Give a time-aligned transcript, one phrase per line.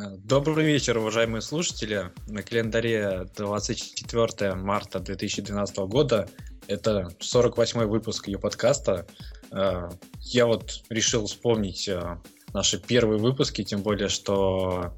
[0.00, 2.10] Э, добрый вечер, уважаемые слушатели.
[2.26, 6.28] На календаре 24 марта 2012 года.
[6.68, 9.06] Это 48-й выпуск ее подкаста.
[9.50, 9.90] Э,
[10.20, 12.18] я вот решил вспомнить э,
[12.54, 14.94] наши первые выпуски, тем более, что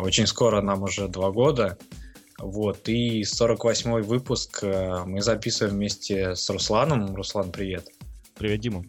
[0.00, 1.78] очень скоро нам уже два года.
[2.38, 7.14] Вот, и 48-й выпуск мы записываем вместе с Русланом.
[7.14, 7.88] Руслан, привет.
[8.36, 8.84] Привет, Дима.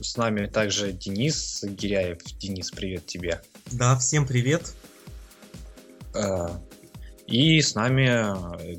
[0.00, 2.18] С нами также Денис Гиряев.
[2.38, 3.40] Денис, привет тебе.
[3.72, 4.74] Да, всем привет.
[6.14, 6.60] А,
[7.26, 8.76] и с нами э,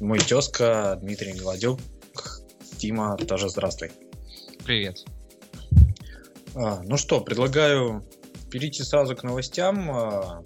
[0.00, 1.80] мой тезка Дмитрий Гладюк.
[2.78, 3.92] Дима, тоже здравствуй.
[4.64, 5.04] Привет.
[6.54, 8.04] А, ну что, предлагаю
[8.50, 9.90] перейти сразу к новостям.
[9.90, 10.44] А,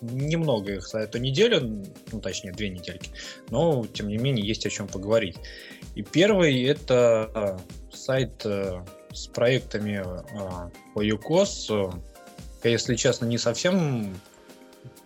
[0.00, 3.10] немного их за эту неделю, ну точнее две недельки,
[3.50, 5.36] но тем не менее есть о чем поговорить.
[5.94, 7.58] И первый это
[8.06, 10.04] сайт э, с проектами
[10.94, 12.00] по UCOS.
[12.62, 14.14] Я, если честно, не совсем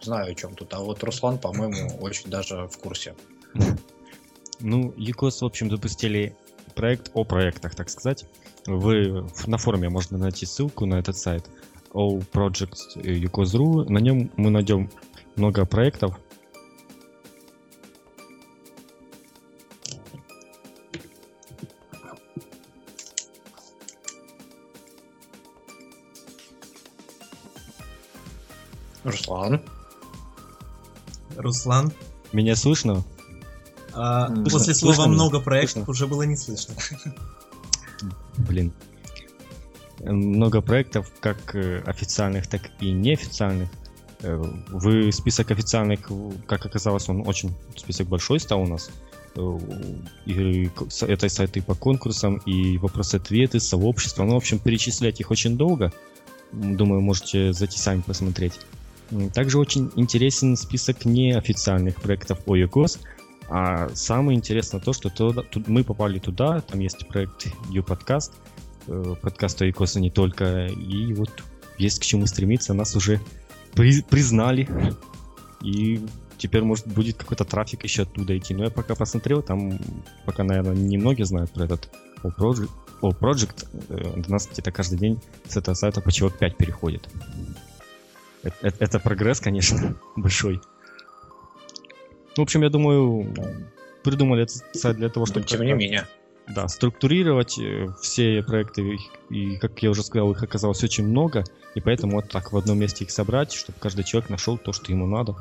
[0.01, 3.15] знаю, о чем тут, а вот Руслан, по-моему, очень даже в курсе.
[4.61, 6.37] Ну, ЮКОС, в общем, запустили
[6.75, 8.27] проект о проектах, так сказать.
[8.67, 11.47] Вы на форуме можно найти ссылку на этот сайт
[11.93, 13.89] All Projects UCOS.ru.
[13.89, 14.91] На нем мы найдем
[15.37, 16.19] много проектов,
[31.41, 31.93] Руслан.
[32.33, 33.05] Меня слышно?
[33.93, 35.91] А, после слова слышно много проектов слышно?
[35.91, 36.75] уже было не слышно.
[38.39, 38.73] Блин.
[39.99, 43.69] Много проектов, как э, официальных, так и неофициальных.
[44.21, 44.37] Э,
[44.69, 46.11] вы список официальных,
[46.47, 48.91] как оказалось, он очень список большой стал у нас.
[49.37, 49.59] Э,
[50.25, 50.71] и
[51.03, 54.25] это сайты по конкурсам, и вопросы-ответы, сообщества.
[54.25, 55.93] Ну, в общем, перечислять их очень долго.
[56.53, 58.59] Думаю, можете зайти сами посмотреть.
[59.35, 63.01] Также очень интересен список неофициальных проектов OEGOS.
[63.49, 68.33] А самое интересное то, что туда, тут мы попали туда, там есть проект U-подкаст,
[68.87, 71.31] э, подкаст OEGOS не только, и вот
[71.77, 73.21] есть к чему стремиться, нас уже
[73.75, 74.69] при, признали,
[75.63, 76.01] и
[76.39, 78.55] теперь, может, будет какой-то трафик еще оттуда идти.
[78.55, 79.81] Но я пока посмотрел, там
[80.25, 81.91] пока, наверное, немногие знают про этот
[82.23, 82.71] All Project.
[83.03, 83.67] Project.
[83.89, 87.09] Э, до нас где-то каждый день с этого сайта по человек 5 переходит.
[88.43, 90.61] Это, это, это прогресс, конечно, большой.
[92.37, 93.35] В общем, я думаю,
[94.03, 95.41] придумали этот сайт для того, чтобы...
[95.41, 96.07] Но тем не менее.
[96.49, 101.81] Да, структурировать э, все проекты, и, как я уже сказал, их оказалось очень много, и
[101.81, 105.07] поэтому вот так в одном месте их собрать, чтобы каждый человек нашел то, что ему
[105.07, 105.37] надо.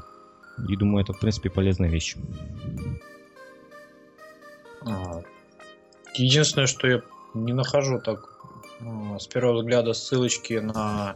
[0.67, 2.15] И думаю, это, в принципе, полезная вещь.
[4.81, 5.23] А,
[6.13, 7.01] единственное, что я
[7.33, 8.39] не нахожу так
[9.19, 11.15] с первого взгляда ссылочки на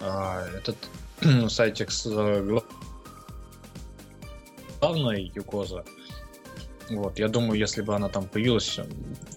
[0.00, 0.76] этот
[1.48, 2.60] сайтик с э,
[4.80, 5.84] главной Юкоза.
[6.90, 8.80] Вот, я думаю, если бы она там появилась,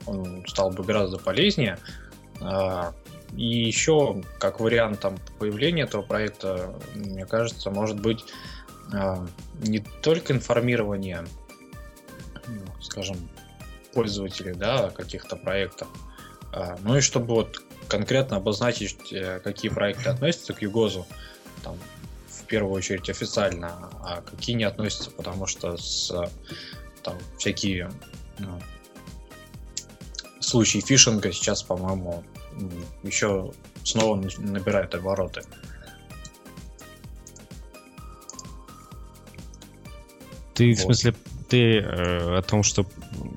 [0.05, 1.79] он стал бы гораздо полезнее.
[2.39, 2.93] А,
[3.35, 8.23] и еще, как вариант там, появления этого проекта, мне кажется, может быть
[8.93, 9.25] а,
[9.59, 11.25] не только информирование,
[12.81, 13.17] скажем,
[13.93, 15.89] пользователей да, каких-то проектов,
[16.79, 17.61] но и чтобы вот
[17.91, 21.05] конкретно обозначить, э, какие проекты относятся к Югозу,
[21.61, 21.77] там,
[22.29, 26.09] в первую очередь официально, а какие не относятся, потому что с,
[27.03, 27.91] там, всякие
[28.39, 28.61] ну,
[30.39, 32.23] случаи фишинга сейчас, по-моему,
[33.03, 33.51] еще
[33.83, 35.41] снова набирают обороты.
[40.53, 40.77] Ты, вот.
[40.77, 41.13] в смысле,
[41.49, 42.85] ты э, о том, что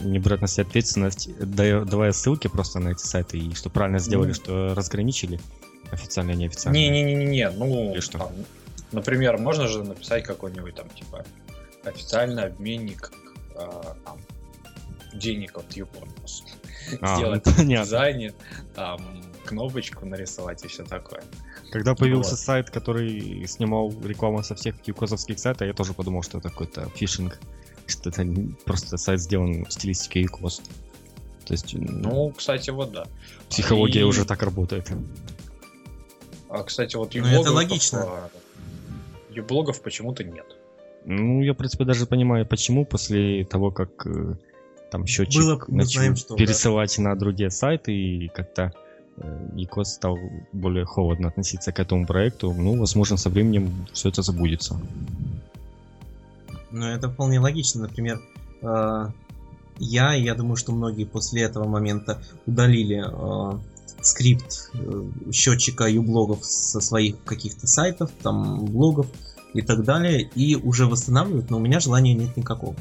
[0.03, 4.31] не брать на себя ответственность, давая ссылки просто на эти сайты, и что правильно сделали,
[4.31, 4.35] mm.
[4.35, 5.41] что разграничили
[5.91, 6.77] официально и неофициально.
[6.77, 8.19] Не-не-не-не, ну, Или что?
[8.19, 8.33] Там,
[8.93, 11.25] например, можно же написать какой-нибудь там, типа,
[11.85, 13.13] официальный обменник
[13.55, 13.71] э,
[14.05, 14.19] там,
[15.13, 16.45] денег от Юпорнус.
[17.01, 18.35] А, Сделать ну, дизайне,
[18.75, 19.01] там,
[19.45, 21.23] кнопочку нарисовать и все такое.
[21.71, 22.41] Когда появился вот.
[22.41, 27.39] сайт, который снимал рекламу со всех юкозовских сайтов, я тоже подумал, что это какой-то фишинг
[28.05, 28.27] это
[28.65, 30.63] просто сайт сделан в стилистике ECOS.
[31.45, 31.75] То есть...
[31.75, 33.07] Ну, кстати, вот да.
[33.49, 34.05] Психология и...
[34.05, 34.91] уже так работает.
[36.49, 37.37] А, кстати, вот юблогов...
[37.37, 38.31] Ну, это логично.
[39.31, 40.47] Юблогов почему-то нет.
[41.05, 44.37] Ну, я, в принципе, даже понимаю, почему после того, как э,
[44.91, 47.03] там счетчик Было, начал что, пересылать да.
[47.03, 48.73] на другие сайты и как-то
[49.19, 50.19] ECOS э, стал
[50.53, 54.81] более холодно относиться к этому проекту, ну, возможно, со временем все это забудется.
[56.75, 57.83] Но это вполне логично.
[57.83, 58.21] Например,
[58.61, 59.07] э,
[59.79, 63.59] я, я думаю, что многие после этого момента удалили э,
[64.03, 69.07] скрипт э, счетчика юблогов со своих каких-то сайтов, там блогов
[69.53, 72.75] и так далее, и уже восстанавливать, но у меня желания нет никакого.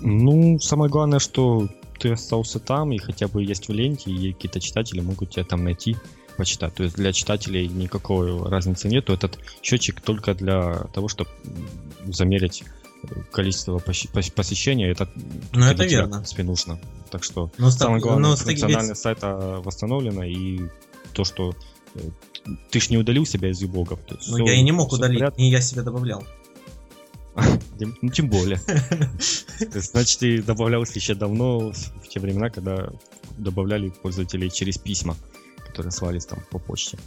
[0.00, 1.68] Ну, самое главное, что
[2.00, 5.62] ты остался там, и хотя бы есть в ленте, и какие-то читатели могут тебя там
[5.62, 5.96] найти,
[6.36, 6.74] почитать.
[6.74, 9.12] То есть для читателей никакой разницы нету.
[9.12, 11.30] Этот счетчик только для того, чтобы
[12.06, 12.64] замерить
[13.30, 14.90] количество посещений.
[14.90, 15.08] Это,
[15.52, 16.06] ну, это верно.
[16.06, 16.80] В принципе, нужно.
[17.10, 20.60] Так что но самое главное, но функциональность сайта восстановлена, и
[21.12, 21.54] то, что
[21.94, 22.00] э,
[22.70, 24.00] ты ж не удалил себя из юблогов.
[24.28, 26.24] Ну, я и не мог удалить, и я себя добавлял.
[28.00, 28.58] Ну, тем более.
[29.74, 31.70] Значит, ты добавлялся еще давно,
[32.02, 32.88] в те времена, когда
[33.36, 35.14] добавляли пользователей через письма,
[35.76, 36.98] которые слались там по почте.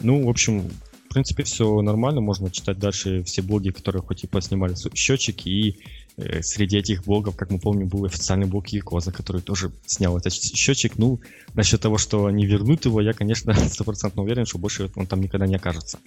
[0.00, 0.70] Ну, в общем,
[1.10, 5.80] в принципе, все нормально, можно читать дальше все блоги, которые хоть и поснимали счетчики, и
[6.16, 10.32] э, среди этих блогов, как мы помним, был официальный блог Якоза, который тоже снял этот
[10.32, 10.96] счетчик.
[10.96, 11.20] Ну,
[11.52, 15.46] насчет того, что они вернут его, я, конечно, стопроцентно уверен, что больше он там никогда
[15.46, 15.98] не окажется.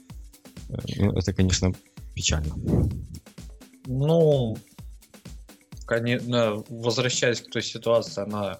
[0.70, 1.72] Э, ну, это, конечно,
[2.16, 2.56] печально.
[3.86, 4.58] Ну,
[5.86, 8.60] конечно, возвращаясь к той ситуации, она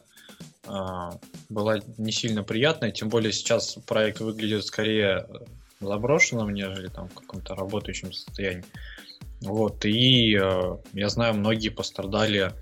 [0.66, 5.28] была не сильно приятной, тем более сейчас проект выглядит скорее
[5.82, 8.64] заброшенном, нежели там в каком-то работающем состоянии.
[9.42, 12.54] Вот, и э, я знаю, многие пострадали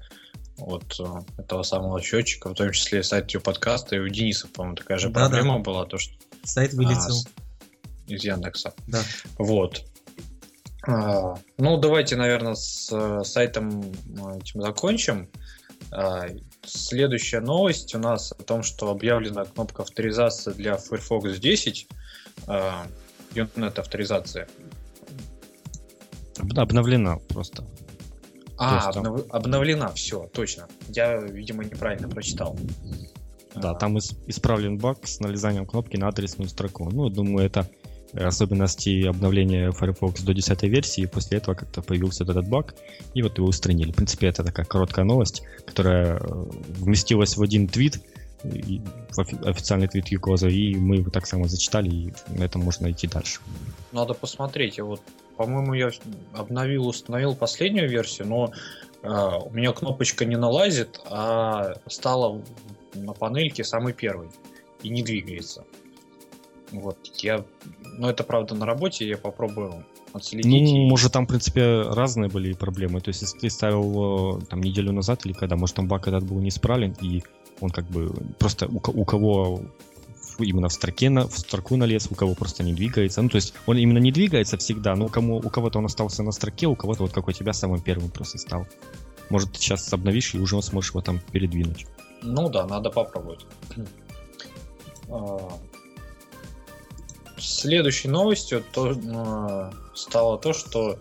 [0.57, 4.97] от э, этого самого счетчика, в том числе сайт подкаста, и у Дениса, по-моему, такая
[4.97, 5.59] же да, проблема да.
[5.59, 6.13] была, то что...
[6.44, 7.13] Сайт вылетел.
[7.13, 7.42] А,
[8.12, 8.74] из Яндекса.
[8.88, 9.01] Да.
[9.38, 9.83] Вот.
[10.88, 13.81] А, ну, давайте, наверное, с сайтом
[14.39, 15.30] этим закончим.
[15.92, 16.28] А,
[16.64, 21.88] следующая новость у нас о том, что объявлена кнопка авторизации для Firefox 10.
[22.48, 22.88] А,
[23.34, 24.48] Unet авторизация.
[26.56, 27.66] Обновлена просто.
[28.58, 29.26] А, есть, обнов...
[29.30, 30.68] обновлена, все, точно.
[30.90, 32.58] Я, видимо, неправильно прочитал.
[33.56, 33.76] Да, а...
[33.76, 36.90] там исправлен баг с налезанием кнопки на адресную строку.
[36.90, 37.68] Ну, думаю, это
[38.13, 42.75] особенности обновления Firefox до 10 версии, и после этого как-то появился этот баг,
[43.13, 43.92] и вот его устранили.
[43.92, 46.19] В принципе, это такая короткая новость, которая э,
[46.80, 48.02] вместилась в один твит,
[49.46, 53.40] официальный твит Юкоза, и мы его так само зачитали, и на этом можно идти дальше.
[53.92, 54.78] Надо посмотреть.
[54.78, 55.02] Я вот,
[55.38, 55.92] по-моему, я
[56.34, 58.52] обновил, установил последнюю версию, но
[59.04, 62.42] э, у меня кнопочка не налазит, а стала
[62.94, 64.30] на панельке самый первый
[64.84, 65.64] и не двигается.
[66.71, 67.44] Вот, я...
[67.97, 70.45] Ну, это правда на работе, я попробую отследить.
[70.45, 73.01] Ну, может, там, в принципе, разные были проблемы.
[73.01, 76.39] То есть, если ты ставил там неделю назад или когда, может, там баг этот был
[76.39, 77.23] неисправлен, и
[77.59, 79.62] он как бы просто у, у кого
[80.39, 83.21] именно в строке на, в строку налез, у кого просто не двигается.
[83.21, 86.23] Ну, то есть он именно не двигается всегда, но у, кому, у кого-то он остался
[86.23, 88.65] на строке, у кого-то вот как у тебя самым первым просто стал.
[89.29, 91.85] Может, сейчас обновишь и уже сможешь его там передвинуть.
[92.21, 93.45] Ну да, надо попробовать.
[97.42, 101.00] Следующей новостью то, э, стало то, что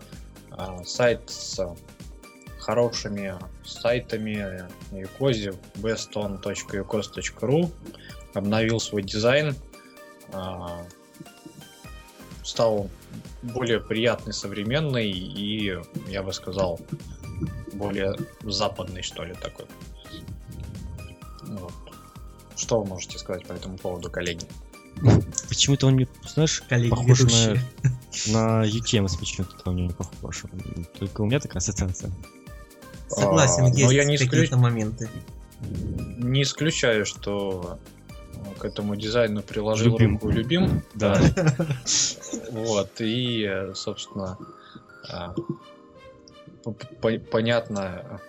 [0.51, 1.59] э, сайт с
[2.59, 7.71] хорошими сайтами на Юкозе beston.yukos.ru
[8.33, 9.55] обновил свой дизайн,
[10.33, 10.39] э,
[12.43, 12.89] стал
[13.43, 15.77] более приятный, современный и,
[16.07, 16.79] я бы сказал,
[17.73, 19.67] более западный, что ли, такой.
[21.43, 21.73] Вот.
[22.55, 24.47] Что вы можете сказать по этому поводу, коллеги?
[25.49, 27.53] Почему-то он мне, знаешь, Коллеги похож на,
[28.27, 30.43] на UTMS, почему-то он мне не похож.
[30.99, 32.11] Только у меня такая ассоциация.
[33.07, 35.09] Согласен, а, есть но я не какие-то моменты.
[36.17, 37.79] Не исключаю, что
[38.57, 40.13] к этому дизайну приложил любим.
[40.13, 40.83] руку любим.
[40.93, 41.21] Да.
[42.51, 44.37] Вот, и, собственно,
[45.09, 45.33] а,
[47.31, 48.21] понятно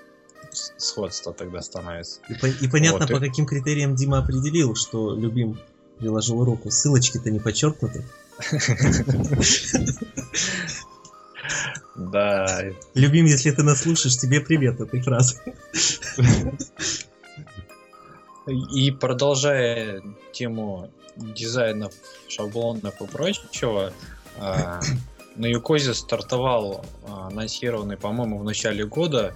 [0.53, 2.21] сходство тогда становится.
[2.29, 5.59] И, понятно, по каким критериям Дима определил, что любим
[5.99, 6.71] приложил руку.
[6.71, 8.05] Ссылочки-то не подчеркнуты.
[11.95, 12.63] Да.
[12.95, 15.37] Любим, если ты нас слушаешь, тебе привет этой фразы.
[18.75, 21.93] И продолжая тему дизайнов,
[22.29, 23.93] шаблонов и прочего,
[24.39, 24.81] а,
[25.37, 29.35] на Юкозе стартовал а, анонсированный, по-моему, в начале года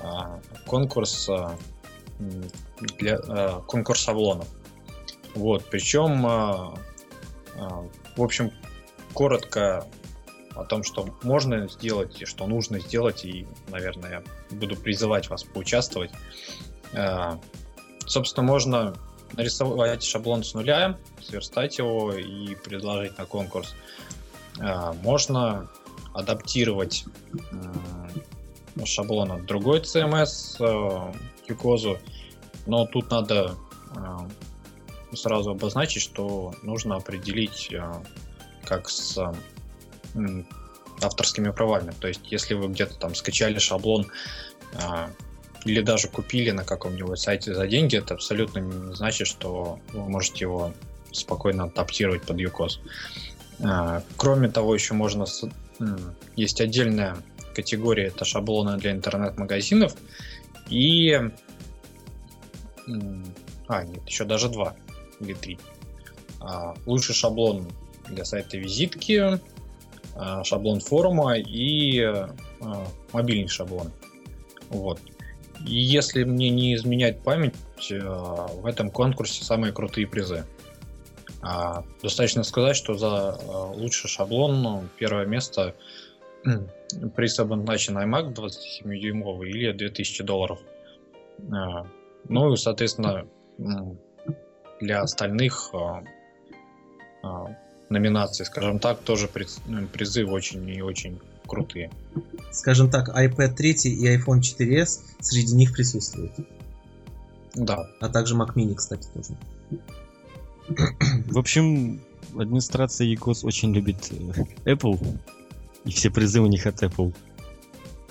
[0.00, 1.28] а, конкурс
[2.98, 3.18] для
[3.66, 4.48] конкурс шаблонов.
[5.34, 6.74] Вот, причем, а,
[7.56, 7.84] а,
[8.16, 8.52] в общем,
[9.14, 9.86] коротко
[10.54, 15.44] о том, что можно сделать и что нужно сделать, и, наверное, я буду призывать вас
[15.44, 16.10] поучаствовать.
[16.94, 17.38] А,
[18.06, 18.94] собственно, можно
[19.34, 23.76] нарисовать шаблон с нуля, сверстать его и предложить на конкурс.
[25.02, 25.70] Можно
[26.14, 27.04] адаптировать
[28.84, 31.14] шаблон от другой CMS,
[31.48, 32.00] Qcose,
[32.66, 33.54] но тут надо
[35.12, 37.70] сразу обозначить, что нужно определить
[38.64, 39.18] как с
[41.02, 41.92] авторскими правами.
[41.98, 44.06] То есть, если вы где-то там скачали шаблон
[45.64, 50.44] или даже купили на каком-нибудь сайте за деньги, это абсолютно не значит, что вы можете
[50.44, 50.72] его
[51.12, 52.78] спокойно адаптировать под UCOS.
[53.62, 55.26] А, кроме того, еще можно...
[56.36, 57.16] Есть отдельная
[57.54, 59.94] категория, это шаблоны для интернет-магазинов.
[60.68, 61.12] И...
[63.68, 64.76] А, нет, еще даже два
[65.20, 65.58] или три.
[66.40, 67.66] А, лучший шаблон
[68.08, 69.40] для сайта визитки,
[70.16, 72.26] а, шаблон форума и
[73.12, 73.90] мобильный шаблон.
[74.68, 75.00] Вот.
[75.66, 77.54] И если мне не изменять память,
[77.90, 80.44] э, в этом конкурсе самые крутые призы.
[81.42, 83.46] А, достаточно сказать, что за э,
[83.76, 85.74] лучший шаблон ну, первое место
[87.16, 90.60] приз обозначен iMac 27-дюймовый или 2000 долларов.
[91.52, 91.86] А,
[92.28, 93.26] ну и, соответственно,
[94.80, 95.70] для остальных
[97.22, 97.54] а,
[97.88, 99.28] номинаций, скажем так, тоже
[99.66, 101.90] ну, призы очень и очень крутые.
[102.52, 106.32] Скажем так, iPad 3 и iPhone 4s среди них присутствуют.
[107.54, 107.88] Да.
[108.00, 109.36] А также Mac Mini, кстати, тоже.
[111.26, 112.00] В общем,
[112.38, 115.18] администрация ECOS очень любит э, Apple,
[115.84, 117.12] и все призы у них от Apple.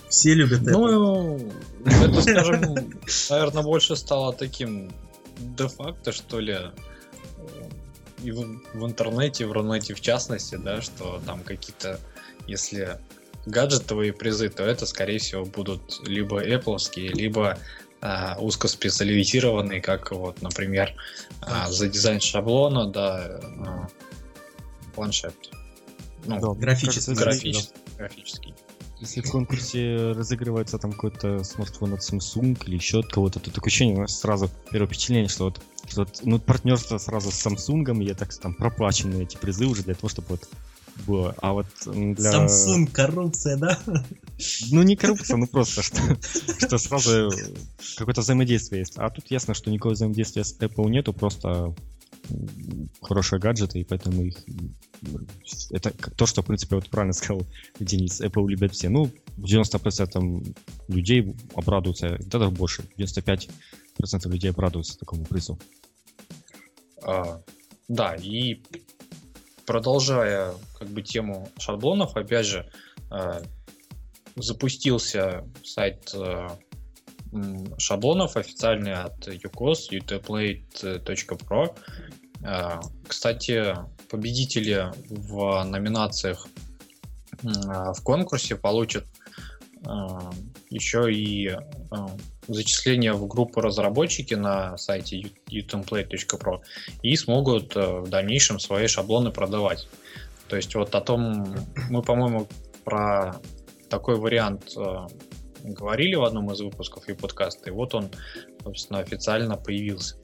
[0.09, 0.71] Все любят Apple.
[0.71, 1.37] Ну,
[1.85, 2.75] это, скажем,
[3.29, 4.91] наверное, больше стало таким
[5.39, 6.57] де-факто, что ли,
[8.23, 11.99] и в, в интернете, в Рунете в частности, да, что там какие-то,
[12.47, 12.99] если
[13.45, 16.77] гаджетовые призы, то это, скорее всего, будут либо Apple,
[17.13, 17.57] либо
[18.01, 20.93] а, узкоспециализированные, как вот, например,
[21.41, 23.87] а, за дизайн шаблона, да, а,
[24.95, 25.35] планшет.
[26.25, 27.13] Ну, да, графический.
[27.15, 27.75] Графический.
[27.97, 28.55] графический.
[28.99, 33.67] Если в конкурсе разыгрывается там какой-то смартфон от Samsung или еще от кого-то, то такое
[33.67, 38.03] ощущение, у нас сразу первое впечатление, что вот, что вот ну, партнерство сразу с Samsung,
[38.03, 40.49] и так там проплачены эти призы уже для того, чтобы вот
[41.07, 41.33] было.
[41.41, 42.45] А вот для...
[42.45, 43.79] Samsung коррупция, да?
[44.71, 45.97] Ну, не коррупция, ну просто, что,
[46.59, 47.31] что сразу
[47.97, 48.97] какое-то взаимодействие есть.
[48.97, 51.73] А тут ясно, что никакого взаимодействия с Apple нету, просто
[53.01, 54.37] хорошие гаджеты, и поэтому их...
[55.71, 57.45] Это то, что, в принципе, вот правильно сказал
[57.79, 58.89] Денис, Apple любят все.
[58.89, 60.43] Ну, 90% там,
[60.87, 63.49] людей обрадуются, даже больше, 95%
[64.25, 65.59] людей обрадуются такому призу.
[67.01, 67.41] А,
[67.87, 68.61] да, и
[69.65, 72.71] продолжая как бы тему шаблонов, опять же,
[73.11, 73.41] э,
[74.35, 76.47] запустился сайт э,
[77.77, 81.77] шаблонов официальный от UCOS, utplate.pro.
[82.43, 83.75] Э, кстати,
[84.09, 86.47] победители в номинациях
[87.41, 89.05] в конкурсе получат
[90.69, 91.55] еще и
[92.49, 96.59] зачисление в группу разработчики на сайте utemplate.pro
[97.01, 99.87] и смогут э, в дальнейшем свои шаблоны продавать.
[100.47, 101.55] То есть вот о том,
[101.89, 102.47] мы, по-моему,
[102.83, 103.35] про
[103.89, 105.07] такой вариант э,
[105.63, 108.09] говорили в одном из выпусков и подкаста, и вот он,
[108.63, 110.15] собственно, официально появился.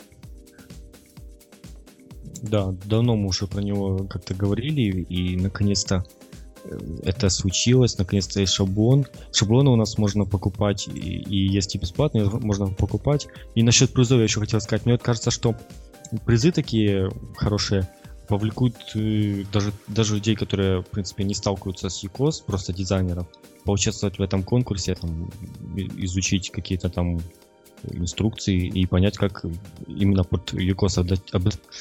[2.50, 6.06] Да, давно мы уже про него как-то говорили, и наконец-то
[7.04, 9.06] это случилось, наконец-то есть шаблон.
[9.32, 13.28] Шаблоны у нас можно покупать, и, и есть и бесплатные, можно покупать.
[13.56, 15.56] И насчет призов я еще хотел сказать, мне вот кажется, что
[16.25, 17.88] призы такие хорошие
[18.28, 23.28] повлекут э, даже, даже людей, которые, в принципе, не сталкиваются с ECOS, просто дизайнеров,
[23.64, 25.30] поучаствовать в этом конкурсе, там,
[25.98, 27.20] изучить какие-то там
[27.84, 29.46] инструкции и понять, как
[29.88, 31.20] именно под ECOS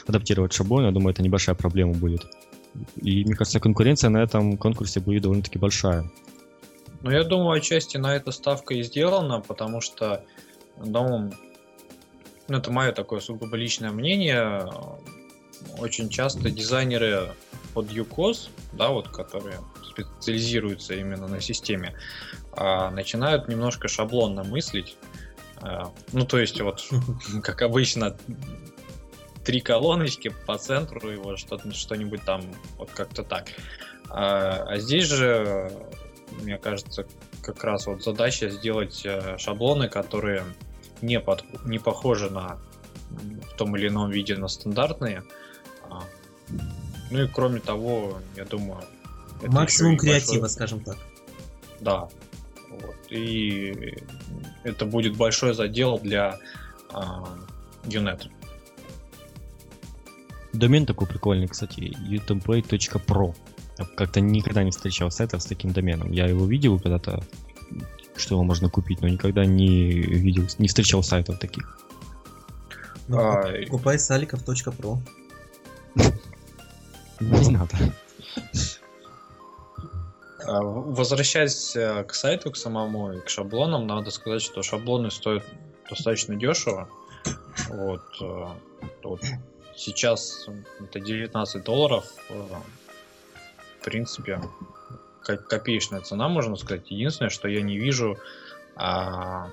[0.07, 0.85] адаптировать шаблон.
[0.85, 2.27] Я думаю, это небольшая проблема будет.
[2.97, 6.11] И мне кажется, конкуренция на этом конкурсе будет довольно-таки большая.
[7.03, 10.25] Ну, я думаю, отчасти на это ставка и сделана, потому что,
[10.79, 11.31] ну,
[12.49, 14.67] это мое такое сугубо личное мнение,
[15.79, 17.35] очень часто дизайнеры
[17.75, 21.95] под UCOS, да, вот, которые специализируются именно на системе,
[22.53, 24.97] а, начинают немножко шаблонно мыслить.
[25.65, 26.87] А, ну, то есть, вот,
[27.43, 28.17] как обычно,
[29.45, 32.43] три колоночки по центру его, что-то, что-нибудь там,
[32.77, 33.49] вот как-то так.
[34.11, 35.73] А, а здесь же,
[36.43, 37.07] мне кажется,
[37.43, 40.45] как раз вот задача сделать э, шаблоны, которые
[41.01, 42.59] не, под, не похожи на
[43.11, 45.23] в том или ином виде на стандартные.
[45.89, 46.03] А,
[47.11, 48.83] ну и кроме того, я думаю...
[49.43, 50.51] Максимум креатива, большой...
[50.51, 50.97] скажем так.
[51.81, 52.09] Да.
[52.87, 52.97] Вот.
[53.11, 53.97] И
[54.63, 56.39] это будет большой задел для
[56.91, 57.27] uh,
[57.85, 58.31] Unet.
[60.53, 63.35] Домен такой прикольный, кстати, utemplate.pro.
[63.79, 66.13] Я как-то никогда не встречал сайтов с таким доменом.
[66.13, 67.25] Я его видел когда-то,
[68.17, 71.79] что его можно купить, но никогда не видел, не встречал сайтов таких.
[73.09, 75.01] Ну, А, Покупай саликов.про.
[77.21, 77.77] Не надо.
[80.47, 85.45] А, Возвращаясь э, к сайту, к самому и к шаблонам, надо сказать, что шаблоны стоят
[85.89, 86.89] достаточно дешево.
[87.69, 88.47] Вот, э,
[89.03, 89.21] вот
[89.77, 90.47] сейчас
[90.81, 92.05] это 19 долларов.
[92.31, 92.47] э,
[93.81, 94.41] В принципе,
[95.23, 96.91] ко- копеечная цена, можно сказать.
[96.91, 98.17] Единственное, что я не вижу
[98.77, 99.51] а,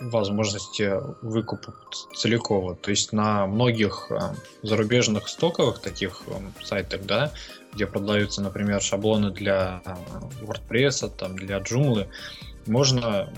[0.00, 2.76] возможности выкупа ц- целиком.
[2.76, 7.32] То есть на многих а, зарубежных стоковых таких м, сайтах, да,
[7.72, 9.98] где продаются, например, шаблоны для а,
[10.42, 12.08] WordPress, там, для Joomla,
[12.66, 13.32] можно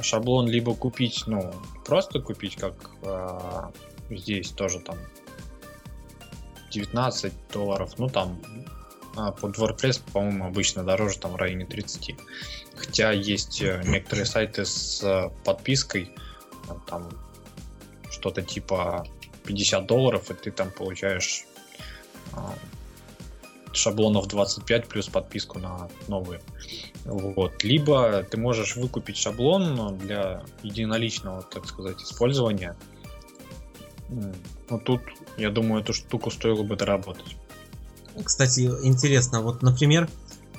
[0.00, 1.52] шаблон либо купить, ну,
[1.84, 3.70] просто купить, как а,
[4.10, 4.96] здесь тоже там
[6.70, 8.40] 19 долларов, ну там
[9.16, 12.14] а, под WordPress, по-моему, обычно дороже, там в районе 30.
[12.76, 16.10] Хотя есть э, некоторые сайты с э, подпиской,
[16.68, 17.08] а, там
[18.10, 19.06] что-то типа
[19.44, 21.46] 50 долларов, и ты там получаешь
[22.32, 22.54] а,
[23.72, 26.40] шаблонов 25 плюс подписку на новые.
[27.04, 27.62] Вот.
[27.64, 32.76] Либо ты можешь выкупить шаблон для единоличного, так сказать, использования.
[34.08, 34.34] М,
[34.68, 35.00] Ну тут,
[35.36, 37.36] я думаю, эту штуку стоило бы доработать.
[38.24, 40.08] Кстати, интересно, вот, например,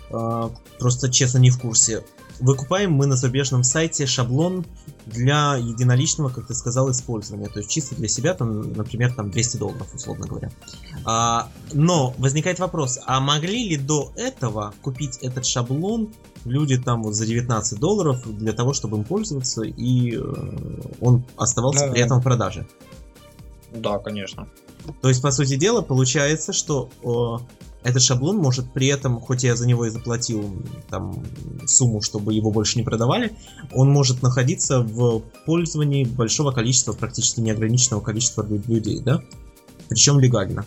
[0.10, 0.50] э,
[0.80, 2.04] просто честно не в курсе.
[2.40, 4.64] Выкупаем мы на зарубежном сайте шаблон
[5.08, 7.48] для единоличного, как ты сказал, использования.
[7.48, 10.52] То есть чисто для себя, там, например, там 200 долларов, условно говоря.
[11.04, 16.14] А, но возникает вопрос, а могли ли до этого купить этот шаблон
[16.46, 20.22] люди там вот за 19 долларов для того, чтобы им пользоваться, и э,
[21.02, 22.68] он оставался Ну, при этом в продаже?
[23.82, 24.48] Да, конечно.
[25.02, 27.42] То есть, по сути дела, получается, что о,
[27.84, 31.24] этот шаблон может при этом, хоть я за него и заплатил там
[31.66, 33.36] сумму, чтобы его больше не продавали,
[33.74, 39.22] он может находиться в пользовании большого количества, практически неограниченного количества лю- людей, да?
[39.90, 40.66] Причем легально.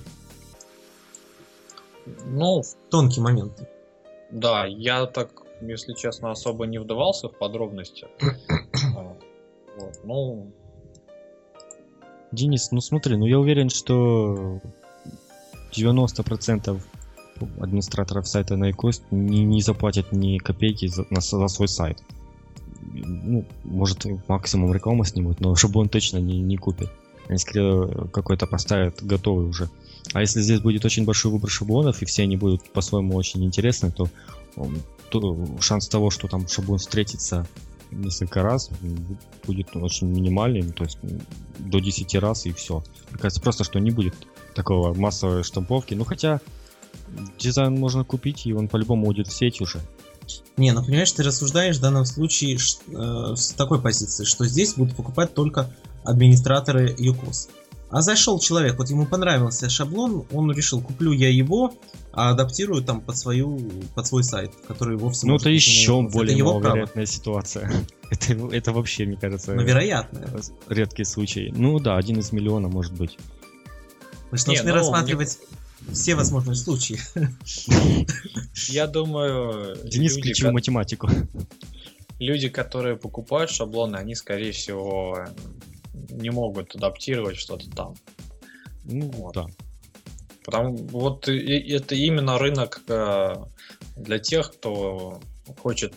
[2.27, 3.53] Ну, Тонкий момент.
[4.31, 8.07] да, я так, если честно, особо не вдавался в подробности.
[9.79, 10.53] Вот, Ну,
[12.33, 14.61] Денис, ну смотри, ну я уверен, что
[15.73, 16.81] 90%
[17.61, 22.03] администраторов сайта Найкост не, не заплатят ни копейки за, на, за свой сайт.
[22.83, 26.91] Ну, может, максимум рекламу снимут, но шаблон точно не, не купят.
[27.29, 29.69] Они скорее какой-то поставят готовый уже.
[30.13, 33.93] А если здесь будет очень большой выбор шаблонов, и все они будут по-своему очень интересны,
[33.93, 34.09] то,
[35.11, 37.47] то шанс того, что там шаблон встретится
[37.91, 38.71] несколько раз,
[39.45, 40.99] будет очень минимальный, ну, то есть
[41.59, 42.83] до 10 раз и все.
[43.11, 44.15] Мне кажется, просто что не будет
[44.55, 45.95] такого массовой штамповки.
[45.95, 46.41] Ну хотя
[47.39, 49.81] дизайн можно купить, и он по-любому уйдет в сеть уже.
[50.57, 54.95] Не, ну понимаешь, ты рассуждаешь в данном случае э, с такой позиции, что здесь будут
[54.95, 55.75] покупать только
[56.05, 57.49] администраторы ЮКОС.
[57.91, 61.75] А зашел человек, вот ему понравился шаблон, он решил, куплю я его,
[62.13, 63.59] а адаптирую там под свою,
[63.95, 66.13] под свой сайт, который вовсе ну это не еще ЮКОС.
[66.13, 66.63] более это его право.
[66.63, 67.73] маловероятная ситуация.
[68.11, 70.25] это, это вообще, мне кажется, Но вероятно.
[70.69, 71.53] редкий случай.
[71.55, 73.19] Ну да, один из миллиона может быть.
[74.31, 75.39] Мы же Не, должны ну, рассматривать
[75.93, 77.01] все возможные случаи.
[78.69, 81.11] я думаю, Денис люди, включил математику.
[82.21, 85.27] люди, которые покупают шаблоны, они, скорее всего,
[85.93, 87.95] не могут адаптировать что-то там.
[88.85, 89.35] Ну Вот.
[89.35, 89.47] да.
[90.45, 93.35] Потому вот и- это именно рынок э,
[93.97, 95.21] для тех, кто
[95.63, 95.95] хочет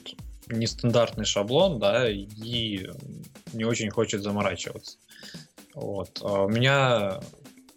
[0.47, 2.89] нестандартный шаблон, да, и
[3.53, 4.97] не очень хочет заморачиваться.
[5.73, 6.19] Вот.
[6.21, 7.21] А у меня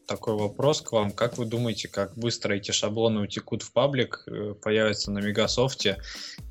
[0.06, 1.10] такой вопрос к вам.
[1.10, 5.98] Как вы думаете, как быстро эти шаблоны утекут в паблик, э, появятся на Мегасофте?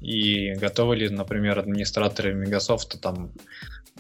[0.02, 3.32] И готовы ли, например, администраторы Мегасофта там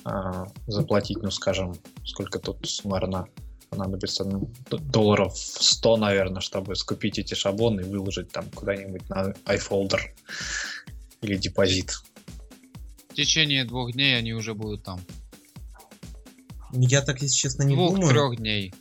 [0.04, 3.28] а, заплатить, ну, скажем, сколько тут суммарно
[3.70, 10.02] понадобится ну, долларов 100, наверное, чтобы скупить эти шаблоны и выложить там куда-нибудь на iFolder
[11.22, 11.92] или депозит.
[13.10, 15.00] В течение двух дней они уже будут там.
[16.72, 17.98] Я так, если честно, не думаю.
[17.98, 18.74] Двух-трех дней.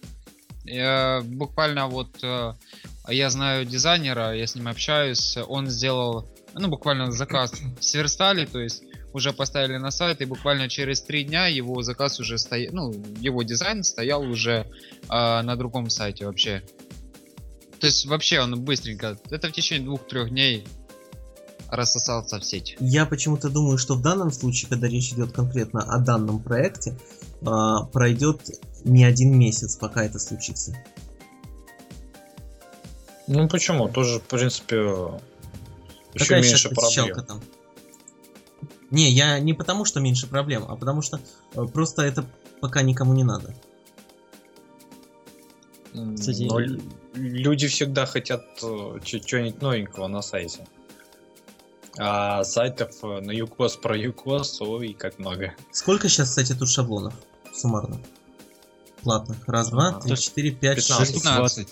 [0.65, 2.55] Я буквально вот э,
[3.09, 8.83] я знаю дизайнера, я с ним общаюсь, он сделал, ну, буквально заказ сверстали, то есть
[9.15, 13.43] уже поставили на сайт, и буквально через три дня его заказ уже стоял, ну, его
[13.43, 14.67] дизайн стоял уже
[15.05, 16.63] э, на другом сайте вообще.
[17.79, 20.67] То есть вообще он быстренько, это в течение двух-трех дней
[21.69, 22.77] рассосался в сеть.
[22.81, 26.97] Я почему-то думаю, что в данном случае, когда речь идет конкретно о данном проекте,
[27.47, 28.41] а, пройдет
[28.85, 30.77] не один месяц, пока это случится.
[33.27, 33.89] Ну почему?
[33.89, 35.21] Тоже, в принципе, еще
[36.25, 37.25] Какая меньше проблем.
[37.27, 37.43] там?
[38.95, 41.19] Не, я не потому, что меньше проблем, а потому что
[41.55, 42.25] э, просто это
[42.61, 43.53] пока никому не надо.
[46.17, 46.61] Кстати, Но
[47.15, 50.65] люди всегда хотят э, чего-нибудь новенького на сайте.
[51.99, 55.55] А сайтов э, на ЮКОС про ЮКОС, ой, как много.
[55.73, 57.15] Сколько сейчас, кстати, тут шаблонов
[57.53, 58.01] суммарно?
[59.03, 59.39] Платных.
[59.49, 60.99] Раз, два, А, три, четыре, пять, 15.
[60.99, 61.69] шесть, 15.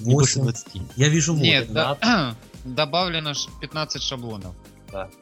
[0.00, 0.52] не больше восемь.
[0.74, 0.96] 20.
[0.96, 4.54] Я вижу вот, Нет, да, добавлено ш- 15 шаблонов.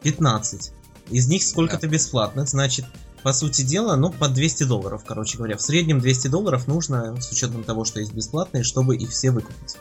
[0.03, 0.73] 15.
[1.11, 2.87] Из них сколько-то бесплатных, значит,
[3.23, 5.57] по сути дела, ну, по 200 долларов, короче говоря.
[5.57, 9.77] В среднем 200 долларов нужно, с учетом того, что есть бесплатные, чтобы их все выкупить.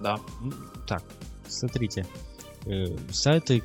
[0.00, 0.18] Да.
[0.86, 1.02] Так,
[1.48, 2.06] смотрите.
[2.66, 3.62] э, сайты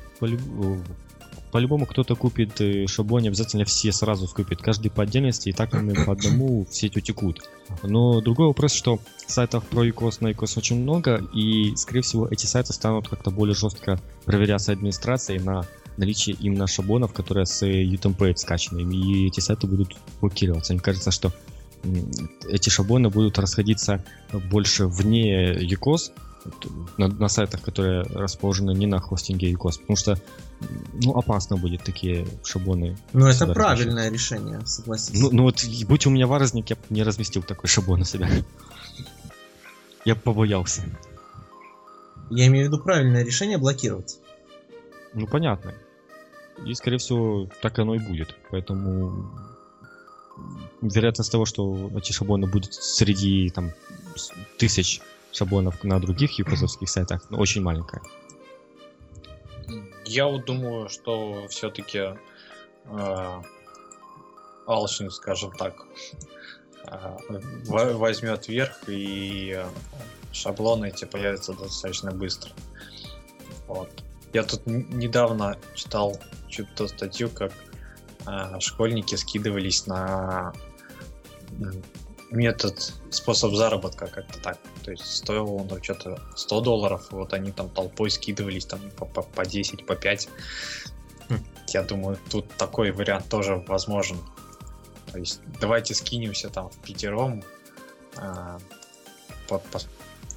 [1.52, 4.62] по-любому кто-то купит э, шаблон, не обязательно все сразу скупят.
[4.62, 7.42] Каждый по отдельности, и так они по одному в сеть утекут.
[7.82, 12.46] Но другой вопрос, что сайтов про ECOS на ECOS очень много, и, скорее всего, эти
[12.46, 15.66] сайты станут как-то более жестко проверяться администрацией на
[15.98, 20.72] наличие именно шаблонов, которые с э, UTemplate скачаны, и эти сайты будут блокироваться.
[20.72, 21.32] Мне кажется, что
[22.48, 26.12] эти шаблоны будут расходиться больше вне ECOS,
[26.96, 30.18] на, на сайтах, которые расположены не на хостинге ECOS, потому что
[30.92, 32.96] ну, опасно будет такие шаблоны.
[33.12, 35.20] Ну, это правильное решение, согласись.
[35.20, 38.28] Ну, ну вот, будь у меня варазник, я бы не разместил такой шаблон на себя.
[40.04, 40.82] Я бы побоялся.
[42.30, 44.18] Я имею в виду правильное решение блокировать.
[45.14, 45.74] Ну, понятно.
[46.66, 48.34] И, скорее всего, так оно и будет.
[48.50, 49.30] Поэтому
[50.80, 53.72] вероятность того, что эти шаблоны будут среди там,
[54.58, 58.02] тысяч шаблонов на других юкозовских сайтах, ну, очень маленькая.
[60.04, 62.16] Я вот думаю, что все-таки
[64.66, 65.74] Алшин, скажем так,
[66.86, 67.16] э,
[67.66, 69.66] во- возьмет верх и э,
[70.32, 72.52] шаблоны эти появятся достаточно быстро.
[73.66, 73.90] Вот.
[74.32, 77.52] Я тут недавно читал что-то статью, как
[78.26, 80.52] э, школьники скидывались на
[82.30, 84.58] метод, способ заработка как-то так.
[84.84, 89.06] То есть стоило он там что-то 100 долларов, вот они там толпой скидывались там по,
[89.06, 90.28] по, по 10, по 5.
[91.28, 91.38] Хм.
[91.68, 94.18] Я думаю, тут такой вариант тоже возможен.
[95.12, 97.42] То есть давайте скинемся там в пятером.
[98.16, 98.58] а,
[99.48, 99.78] по, по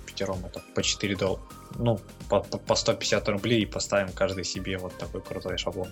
[0.06, 1.42] пятером это по 4 доллара.
[1.78, 5.90] Ну, по, по, по 150 рублей и поставим каждый себе вот такой крутой шаблон.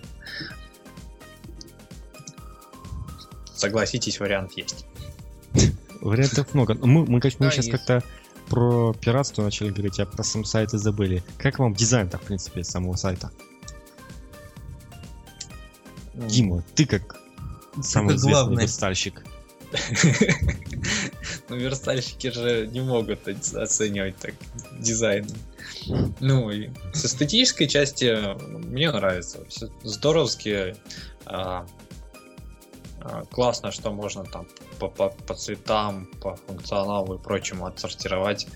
[3.56, 4.86] Согласитесь, вариант есть.
[6.02, 6.74] Вариантов много.
[6.76, 8.04] Мы, мы, мы Да, сейчас как-то
[8.54, 11.24] про пиратство начали говорить, а про сам сайт и забыли.
[11.40, 13.32] Как вам дизайн-то, в принципе, самого сайта?
[16.14, 17.20] Дима, ты как
[17.82, 18.62] самый как известный главный.
[18.62, 19.26] верстальщик.
[21.50, 24.34] Ну, верстальщики же не могут оц- оценивать так
[24.80, 25.28] дизайн.
[26.20, 28.16] Ну, и с эстетической части
[28.66, 29.40] мне нравится.
[29.84, 30.76] Здоровски.
[33.04, 34.46] А, классно, что можно там
[34.80, 38.48] по, по- по цветам, по функционалу и прочему отсортировать.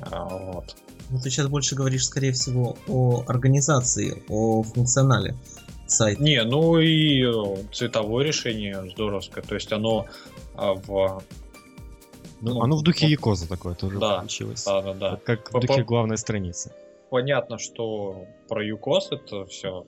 [0.00, 0.76] А, вот.
[1.10, 5.34] Ну, ты сейчас больше говоришь, скорее всего, о организации, о функционале
[5.86, 6.22] сайта.
[6.22, 9.42] Не, ну и э, цветовое решение здоровское.
[9.42, 10.06] То есть оно
[10.54, 11.22] а, в...
[12.40, 13.10] Ну, Ну, оно в духе вот.
[13.10, 14.64] Якоза такое тоже Да, получилось.
[14.64, 15.16] Да, да, да.
[15.24, 16.72] Как в духе главной страницы.
[17.10, 19.86] понятно, что про ЮКОС это все,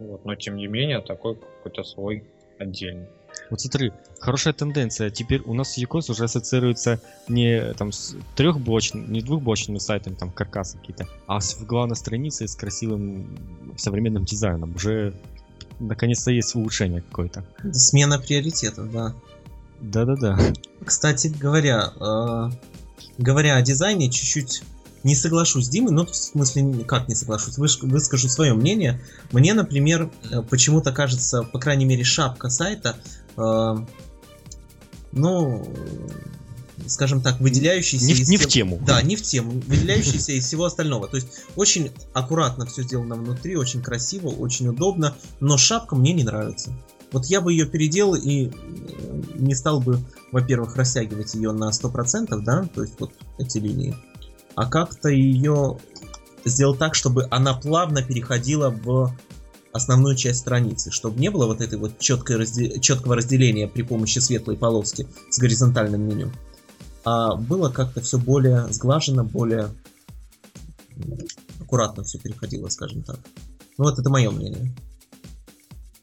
[0.00, 2.24] вот, но тем не менее такой какой-то свой
[2.58, 3.06] отдельный.
[3.48, 5.10] Вот смотри, хорошая тенденция.
[5.10, 10.78] Теперь у нас Якос уже ассоциируется не там с трехблочным, не двухблочными сайтами, там каркасы
[10.78, 13.38] какие-то, а с главной страницей с красивым
[13.76, 14.74] современным дизайном.
[14.74, 15.14] Уже
[15.78, 17.44] наконец-то есть улучшение какое-то.
[17.72, 19.14] Смена приоритетов, да.
[19.80, 20.38] Да-да-да.
[20.84, 22.50] Кстати говоря, э,
[23.18, 24.62] говоря о дизайне, чуть-чуть
[25.02, 29.02] не соглашусь с Димой, ну, в смысле, как не соглашусь, Выш- выскажу свое мнение.
[29.32, 32.96] Мне, например, э, почему-то кажется, по крайней мере, шапка сайта,
[33.36, 33.76] э,
[35.12, 35.66] ну,
[36.86, 38.80] скажем так, выделяющийся Не, из не в тему.
[38.86, 41.08] Да, не в тему, выделяющийся из всего остального.
[41.08, 46.24] То есть очень аккуратно все сделано внутри, очень красиво, очень удобно, но шапка мне не
[46.24, 46.72] нравится.
[47.12, 48.50] Вот я бы ее переделал и э,
[49.34, 49.98] не стал бы,
[50.30, 53.96] во-первых, растягивать ее на 100%, да, то есть вот эти линии,
[54.54, 55.78] а как-то ее
[56.44, 59.14] сделал так, чтобы она плавно переходила в
[59.72, 64.18] основную часть страницы, чтобы не было вот этой вот четкой разде- четкого разделения при помощи
[64.18, 66.32] светлой полоски с горизонтальным меню,
[67.04, 69.68] а было как-то все более сглажено, более
[71.60, 73.18] аккуратно все переходило, скажем так.
[73.78, 74.74] Ну вот это мое мнение.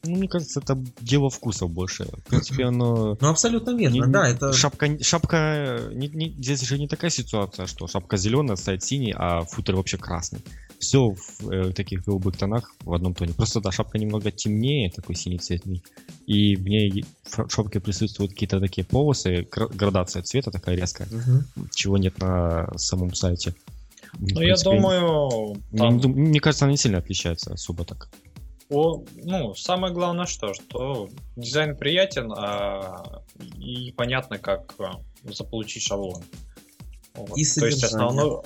[0.03, 2.05] Ну, мне кажется, это дело вкусов больше.
[2.05, 3.17] В принципе, оно...
[3.19, 4.53] Ну, абсолютно верно, не- да, это...
[4.53, 9.41] Шапка, шапка не- не- здесь же не такая ситуация, что шапка зеленая, сайт синий, а
[9.41, 10.39] футер вообще красный.
[10.79, 13.33] Все в э, таких голубых тонах в одном тоне.
[13.33, 15.83] Просто да, шапка немного темнее, такой синий цветный.
[16.27, 21.45] И в ней в шапке присутствуют какие-то такие полосы, гра- градация цвета такая резкая, Мгм.
[21.73, 23.55] чего нет на самом сайте.
[24.19, 28.09] Ну, я думаю, там не дум- мне кажется, она не сильно отличается особо так.
[28.69, 33.23] О, ну, самое главное что, что дизайн приятен, а,
[33.57, 36.21] и понятно, как а, заполучить шаблон.
[37.13, 37.37] Вот.
[37.37, 38.43] И То есть основную,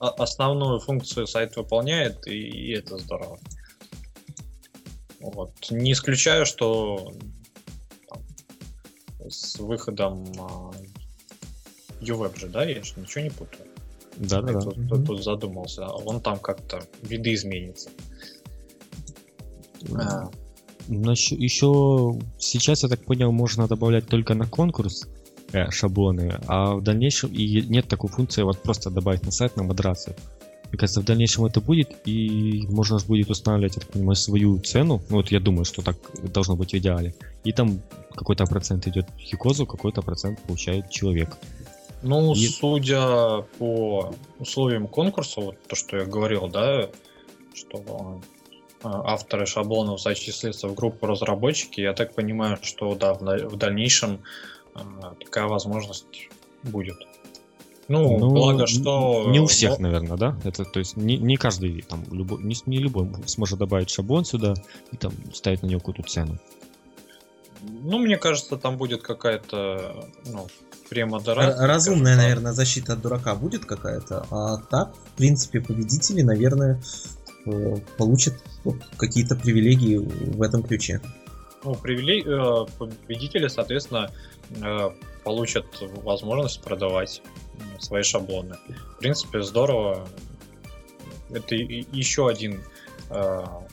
[0.00, 3.38] а- основную функцию сайт выполняет, и, и это здорово.
[5.20, 5.52] Вот.
[5.70, 7.12] Не исключаю, что
[8.08, 8.22] там,
[9.30, 10.72] с выходом а,
[12.00, 13.66] UWeb же, да, я же ничего не путаю.
[14.16, 14.60] Да, да, Я да.
[14.62, 17.90] Тут, тут- тут задумался, а он там как-то виды изменится.
[19.94, 20.30] А,
[20.88, 25.06] еще сейчас, я так понял, можно добавлять только на конкурс
[25.52, 29.62] э, шаблоны, а в дальнейшем и нет такой функции вот просто добавить на сайт на
[29.62, 30.16] модерацию.
[30.70, 34.60] Мне кажется, в дальнейшем это будет, и можно же будет устанавливать, я так понимаю, свою
[34.60, 35.02] цену.
[35.10, 37.12] Ну, вот я думаю, что так должно быть в идеале.
[37.42, 37.80] И там
[38.14, 41.36] какой-то процент идет Хикозу, какой-то процент получает человек.
[42.02, 46.88] Ну, И- судя по условиям конкурса, вот то, что я говорил, да,
[47.52, 48.20] что
[48.82, 54.20] авторы шаблонов зачислятся в группу разработчики, я так понимаю, что да, в, дальнейшем
[54.74, 54.80] э,
[55.22, 56.28] такая возможность
[56.62, 56.96] будет.
[57.88, 59.26] Ну, Ну, благо, что...
[59.30, 60.38] Не у всех, ну, наверное, да?
[60.44, 64.54] Это, то есть не, не каждый, там, любой, не, не любой сможет добавить шаблон сюда
[64.92, 66.38] и там ставить на него какую-то цену.
[67.62, 70.46] Ну, мне кажется, там будет какая-то, ну,
[70.88, 71.66] премодерация.
[71.66, 76.80] Разумная, наверное, защита от дурака будет какая-то, а так, в принципе, победители, наверное,
[77.46, 81.00] э, получат вот какие-то привилегии в этом ключе.
[81.64, 82.22] Ну, привилей...
[82.24, 84.10] э, победители, соответственно,
[84.62, 84.90] э,
[85.24, 87.22] получат возможность продавать
[87.78, 88.56] свои шаблоны.
[88.96, 90.08] В принципе, здорово.
[91.30, 92.60] Это еще один,
[93.08, 93.68] ну,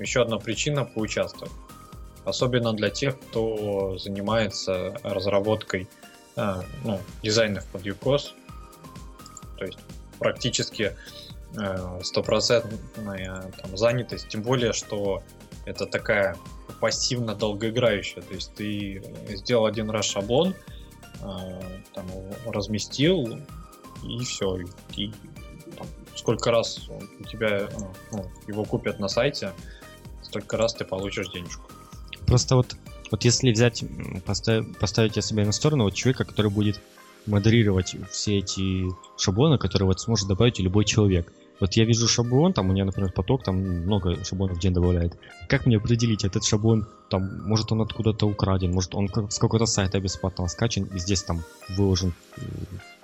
[0.00, 1.52] еще одна причина поучаствовать.
[2.24, 5.88] Особенно для тех, кто занимается разработкой
[6.34, 8.32] ну, дизайнов под UCOS.
[9.58, 9.78] То есть
[10.22, 10.94] практически э,
[12.02, 14.28] стопроцентная там, занятость.
[14.28, 15.22] Тем более, что
[15.64, 16.36] это такая
[16.80, 18.22] пассивно долгоиграющая.
[18.22, 20.54] То есть ты сделал один раз шаблон,
[21.20, 21.60] э,
[21.94, 22.06] там,
[22.46, 23.38] разместил,
[24.02, 24.58] и все.
[24.96, 25.12] И,
[25.76, 25.86] там,
[26.16, 27.68] сколько раз у тебя э,
[28.10, 29.52] ну, его купят на сайте,
[30.22, 31.70] столько раз ты получишь денежку.
[32.26, 32.76] Просто вот,
[33.10, 36.80] вот если взять, м, поставить, поставить я себя на сторону вот человека, который будет
[37.26, 38.86] модерировать все эти
[39.16, 41.32] шаблоны, которые вот сможет добавить любой человек.
[41.62, 45.16] Вот я вижу шаблон, там у меня, например, поток, там много шаблонов в день добавляет.
[45.48, 50.00] Как мне определить, этот шаблон, там, может он откуда-то украден, может он с какого-то сайта
[50.00, 52.40] бесплатного скачан и здесь там выложен, э,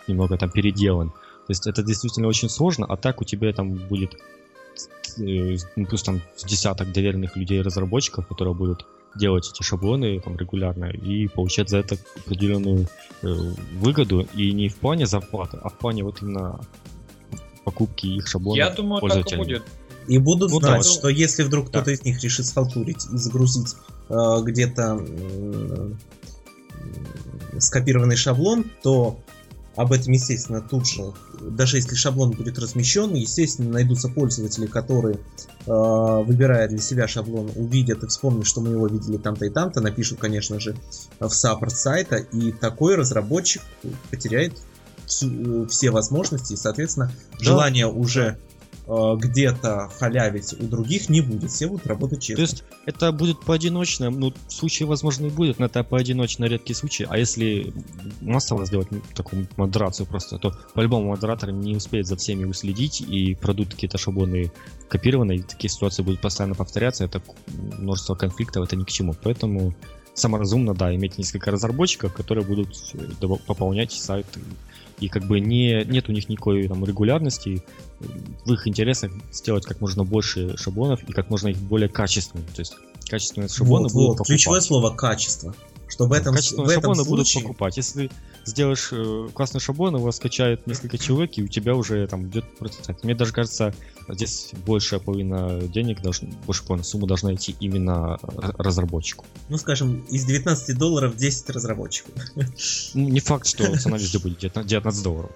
[0.09, 1.11] немного там переделан.
[1.11, 4.15] То есть это действительно очень сложно, а так у тебя там будет
[5.21, 11.29] э, ну, плюс там десяток доверенных людей-разработчиков, которые будут делать эти шаблоны там регулярно и
[11.29, 12.89] получать за это определенную
[13.23, 13.29] э,
[13.79, 16.59] выгоду и не в плане зарплаты, а в плане вот именно
[17.71, 18.57] покупки их шаблонов.
[18.57, 19.63] Я думаю, так и будет.
[20.07, 20.93] И будут Ну да, знать, вот.
[20.95, 21.71] что если вдруг Да.
[21.81, 23.75] кто-то из них решит схалтурить и загрузить
[24.09, 25.99] э, где-то м,
[27.59, 29.19] скопированный шаблон, то
[29.77, 35.17] об этом, естественно, тут же, даже если шаблон будет размещен, естественно, найдутся пользователи, которые,
[35.67, 39.81] э, выбирая для себя шаблон, увидят и вспомнят, что мы его видели там-то и там-то,
[39.81, 40.75] напишут, конечно же,
[41.21, 43.63] в саппорт сайта, и такой разработчик
[44.11, 44.55] потеряет
[45.09, 47.45] всю- э, все возможности, и, соответственно, Да.
[47.45, 48.39] желание уже
[48.91, 52.43] э, где-то халявить у других не будет, все будут работать То честно.
[52.43, 57.07] есть это будет поодиночно, ну, случаи, возможно, и будет, но это поодиночно редкий случай.
[57.07, 57.75] А если
[58.23, 63.75] массово сделать такую модерацию просто, то по-любому модератор не успеет за всеми уследить, и продукты
[63.75, 64.53] какие-то шаблоны
[64.89, 67.21] копированы, и такие ситуации будут постоянно повторяться, это
[67.79, 69.15] множество конфликтов, это ни к чему.
[69.23, 69.75] Поэтому
[70.15, 74.27] самое разумно, да, иметь несколько разработчиков, которые будут э, пополнять сайт
[75.01, 77.63] и, как бы не, нет у них никакой там регулярности,
[78.45, 82.49] в их интересах сделать как можно больше шаблонов и как можно их более качественными.
[82.49, 82.75] То есть
[83.09, 84.29] качественные шаблоны Вот, будут вот, покупать.
[84.29, 85.55] ключевое слово качество.
[85.89, 87.43] Что в этом, Качественные в этом шаблоны будут случае...
[87.49, 87.77] покупать.
[87.79, 88.11] Если
[88.45, 93.03] сделаешь э, классный шаблон, его скачает несколько человек, и у тебя уже там идет процент.
[93.05, 93.73] Мне даже кажется,
[94.09, 99.25] здесь большая половина денег, должна, больше половины суммы должна идти именно р- разработчику.
[99.49, 102.13] Ну, скажем, из 19 долларов 10 разработчиков.
[102.95, 105.31] Ну, не факт, что цена везде будет 19 19 долларов.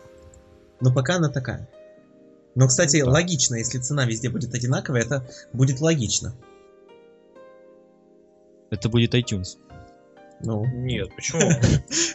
[0.80, 1.68] Но пока она такая.
[2.54, 3.12] Но, кстати, Ну да.
[3.12, 6.34] логично, если цена везде будет одинаковая, это будет логично.
[8.70, 9.56] Это будет iTunes.
[10.42, 11.50] Ну, Нет, почему?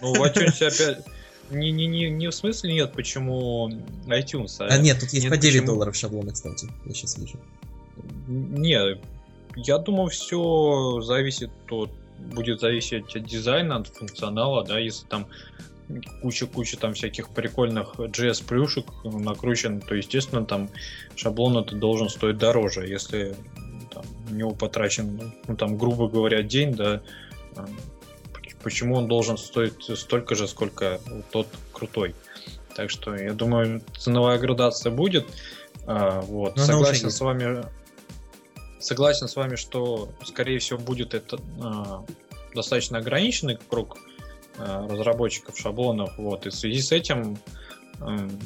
[0.02, 1.06] Ну, в iTunes опять...
[1.50, 3.70] Не, не, не, не в смысле нет, почему
[4.08, 4.58] iTunes.
[4.60, 6.68] а нет, тут есть нет, по 9 почему- долларов шаблоны, кстати.
[6.86, 7.40] Я сейчас вижу.
[8.28, 9.00] Не,
[9.56, 15.28] я думаю, все зависит от будет зависеть от дизайна, от функционала, да, если там
[16.22, 20.70] куча-куча там всяких прикольных JS плюшек накручен, то, естественно, там
[21.16, 22.88] шаблон это должен стоить дороже.
[22.88, 23.36] Если
[23.92, 27.02] там, у него потрачен, ну, там, грубо говоря, день, да,
[27.56, 27.68] а,
[28.64, 31.00] почему он должен стоить столько же, сколько
[31.32, 32.16] тот крутой.
[32.76, 35.26] Так что, я думаю, ценовая градация будет.
[35.88, 36.56] А, вот.
[36.56, 37.66] Но уже Согласен с вами.
[38.80, 42.06] Согласен с вами, что, скорее всего, будет это а,
[42.54, 43.98] достаточно ограниченный круг
[44.58, 46.18] а, разработчиков шаблонов.
[46.18, 46.46] Вот.
[46.46, 47.40] И в связи с этим
[48.00, 48.40] м,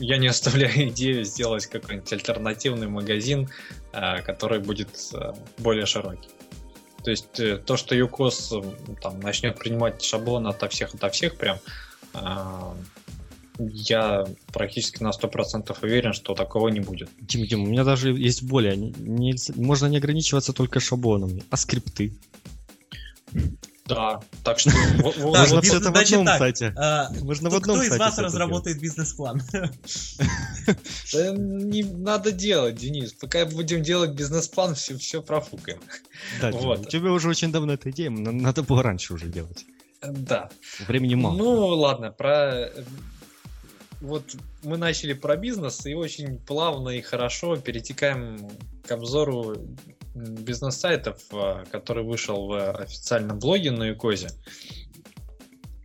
[0.00, 3.48] я не оставляю идею сделать какой-нибудь альтернативный магазин,
[3.92, 6.28] а, который будет а, более широкий.
[7.08, 8.52] То есть э, то, что ЮКОС
[9.00, 11.56] там начнет принимать шаблон ото всех, ото всех прям,
[12.12, 12.76] а,
[13.58, 17.08] я практически на 100% уверен, что такого не будет.
[17.18, 18.76] Дим, Дим, у меня даже есть более.
[18.76, 22.12] Не- нельзя- можно не ограничиваться только шаблонами, а скрипты.
[23.88, 24.70] Да, так что...
[25.16, 26.74] Можно это в одном сайте.
[27.22, 29.42] Можно в кто одном кто из вас разработает бизнес-план?
[31.12, 33.14] Да не надо делать, Денис.
[33.14, 35.80] Пока будем делать бизнес-план, все, все профукаем.
[36.42, 39.64] Да, у тебя уже очень давно эта идея, надо было раньше уже делать.
[40.02, 40.50] Да.
[40.86, 41.36] Времени мало.
[41.36, 42.70] Ну, ладно, про...
[44.00, 48.48] Вот мы начали про бизнес и очень плавно и хорошо перетекаем
[48.86, 49.56] к обзору
[50.18, 54.30] бизнес-сайтов, а, который вышел в официальном блоге на Юкозе.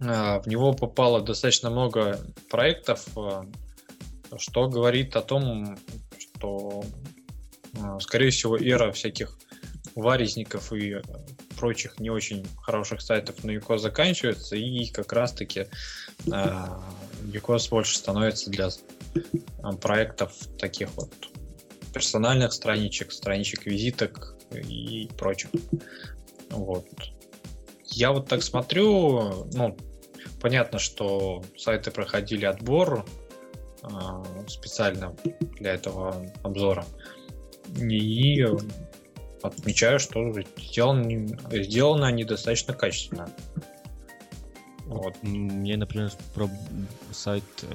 [0.02, 2.20] А, В него попало достаточно много
[2.50, 3.46] проектов, а,
[4.38, 5.78] что говорит о том,
[6.18, 6.84] что,
[8.00, 9.38] скорее всего, эра всяких
[9.96, 11.02] варезников и э,
[11.56, 15.68] прочих не очень хороших сайтов на Юко заканчивается, и как раз-таки
[17.32, 18.70] Юкос больше становится для
[19.80, 21.14] проектов таких вот
[21.94, 25.52] персональных страничек, страничек визиток и прочих.
[26.50, 26.86] Вот.
[27.86, 29.78] Я вот так смотрю, ну,
[30.42, 33.06] понятно, что сайты проходили отбор
[33.84, 35.16] а, специально
[35.60, 36.86] для этого обзора.
[37.80, 38.46] И
[39.42, 43.30] отмечаю, что сделаны, сделаны они достаточно качественно.
[44.86, 45.22] Вот.
[45.22, 46.50] Мне, например, про
[47.12, 47.68] сайт э,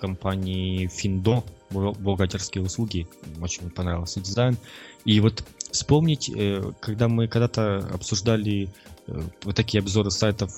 [0.00, 3.08] компании бухгал- бухгалтерские услуги,
[3.40, 4.56] очень понравился дизайн.
[5.04, 8.68] И вот вспомнить, э, когда мы когда-то обсуждали
[9.06, 10.52] э, вот такие обзоры сайтов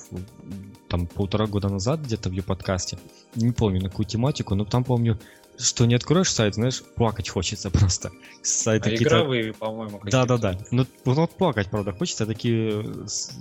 [0.89, 2.97] там полтора года назад где-то в ее подкасте,
[3.35, 5.19] не помню на какую тематику, но там помню,
[5.57, 8.11] что не откроешь сайт, знаешь, плакать хочется просто.
[8.41, 10.57] Сайты А игровые, по-моему, да, да, какие-то.
[10.59, 10.65] да.
[10.71, 12.25] Ну, вот плакать, правда, хочется.
[12.25, 12.85] Такие,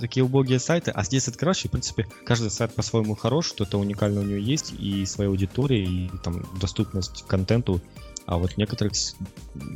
[0.01, 0.91] такие убогие сайты.
[0.91, 4.73] А здесь открываешь, и, в принципе, каждый сайт по-своему хорош, что-то уникальное у него есть,
[4.79, 7.81] и своя аудитория, и там доступность к контенту.
[8.27, 8.93] А вот некоторых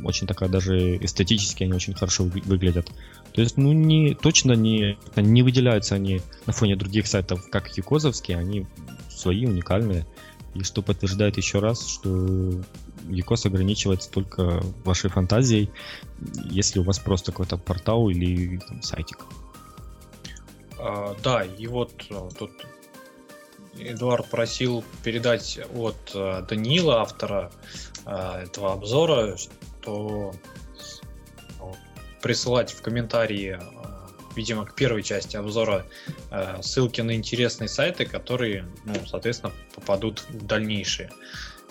[0.03, 2.91] очень такая даже эстетически они очень хорошо вы- выглядят.
[3.33, 8.37] То есть, ну, не, точно не, не выделяются они на фоне других сайтов, как Юкозовские,
[8.37, 8.67] они
[9.09, 10.05] свои, уникальные.
[10.53, 12.51] И что подтверждает еще раз, что
[13.09, 15.71] Юкос ограничивается только вашей фантазией,
[16.45, 19.25] если у вас просто какой-то портал или там, сайтик.
[20.77, 22.51] А, да, и вот а, тут
[23.79, 27.51] Эдуард просил передать от а, Даниила, автора
[28.05, 30.33] а, этого обзора, что
[32.23, 35.85] присылать в комментарии, а, видимо, к первой части обзора
[36.31, 41.11] а, ссылки на интересные сайты, которые, ну, соответственно, попадут в дальнейшие.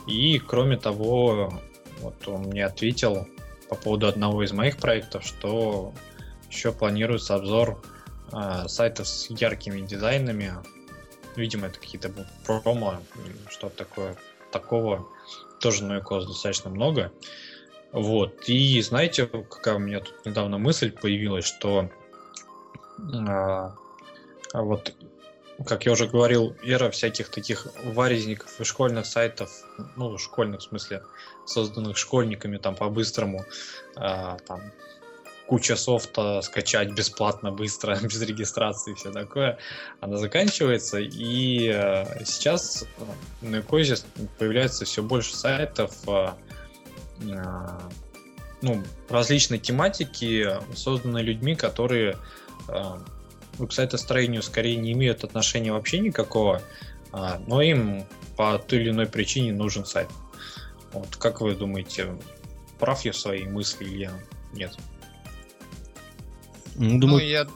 [0.07, 1.59] И, кроме того,
[2.01, 3.27] вот он мне ответил
[3.71, 5.95] по поводу одного из моих проектов, что
[6.51, 7.83] еще планируется обзор
[8.31, 10.53] а, сайтов с яркими дизайнами.
[11.35, 13.01] Видимо, это какие-то будут промо
[13.49, 14.17] что-то такое.
[14.53, 15.09] Такого
[15.61, 17.11] тоже на Юкос достаточно много.
[17.93, 18.49] Вот.
[18.49, 21.91] И знаете, какая у меня тут недавно мысль появилась, что
[23.15, 23.75] а,
[24.53, 24.95] а вот,
[25.67, 29.51] как я уже говорил, эра всяких таких варезников и школьных сайтов,
[29.97, 31.03] ну, школьных в смысле,
[31.47, 33.45] созданных школьниками там по-быстрому,
[33.97, 34.61] а, там,
[35.47, 39.59] куча софта скачать бесплатно, быстро, без регистрации и все такое,
[40.01, 40.99] она заканчивается.
[40.99, 42.87] И э, сейчас
[43.43, 43.97] на Юкозе
[44.39, 46.31] появляется все больше сайтов э,
[48.63, 52.17] ну, различной тематики, созданные людьми, которые
[52.69, 52.83] э,
[53.59, 56.63] ну, к сайтостроению скорее не имеют отношения вообще никакого,
[57.13, 58.05] а, но им
[58.37, 60.09] по той или иной причине нужен сайт.
[60.93, 62.17] Вот, как вы думаете,
[62.79, 64.11] прав я в своей мысли или
[64.53, 64.75] нет?
[66.77, 67.47] Ну, Ну, думаю, я...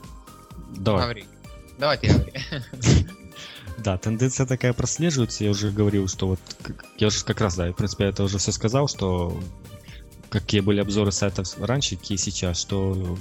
[0.77, 1.03] давай.
[1.03, 1.25] Говори.
[1.79, 2.33] Давайте говори.
[3.87, 5.45] Да, тенденция такая прослеживается.
[5.45, 6.41] Я уже говорил, что вот
[6.99, 9.41] я уже как раз, да, в принципе, я это уже все сказал, что
[10.29, 13.17] какие были обзоры сайтов раньше, какие сейчас, что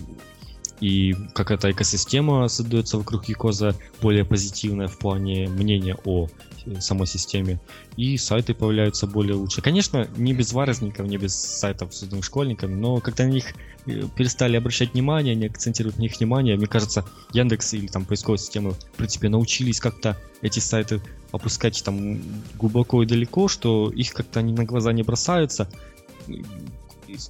[0.81, 6.27] и как эта экосистема создается вокруг Якоза более позитивная в плане мнения о
[6.65, 7.59] э, самой системе,
[7.95, 9.61] и сайты появляются более лучше.
[9.61, 13.53] Конечно, не без варезников, не без сайтов, созданных школьниками, но когда на них
[13.85, 18.39] э, перестали обращать внимание, не акцентировать на них внимание, мне кажется, Яндекс или там поисковые
[18.39, 21.01] системы, в принципе, научились как-то эти сайты
[21.31, 22.21] опускать там
[22.55, 25.69] глубоко и далеко, что их как-то они на глаза не бросаются.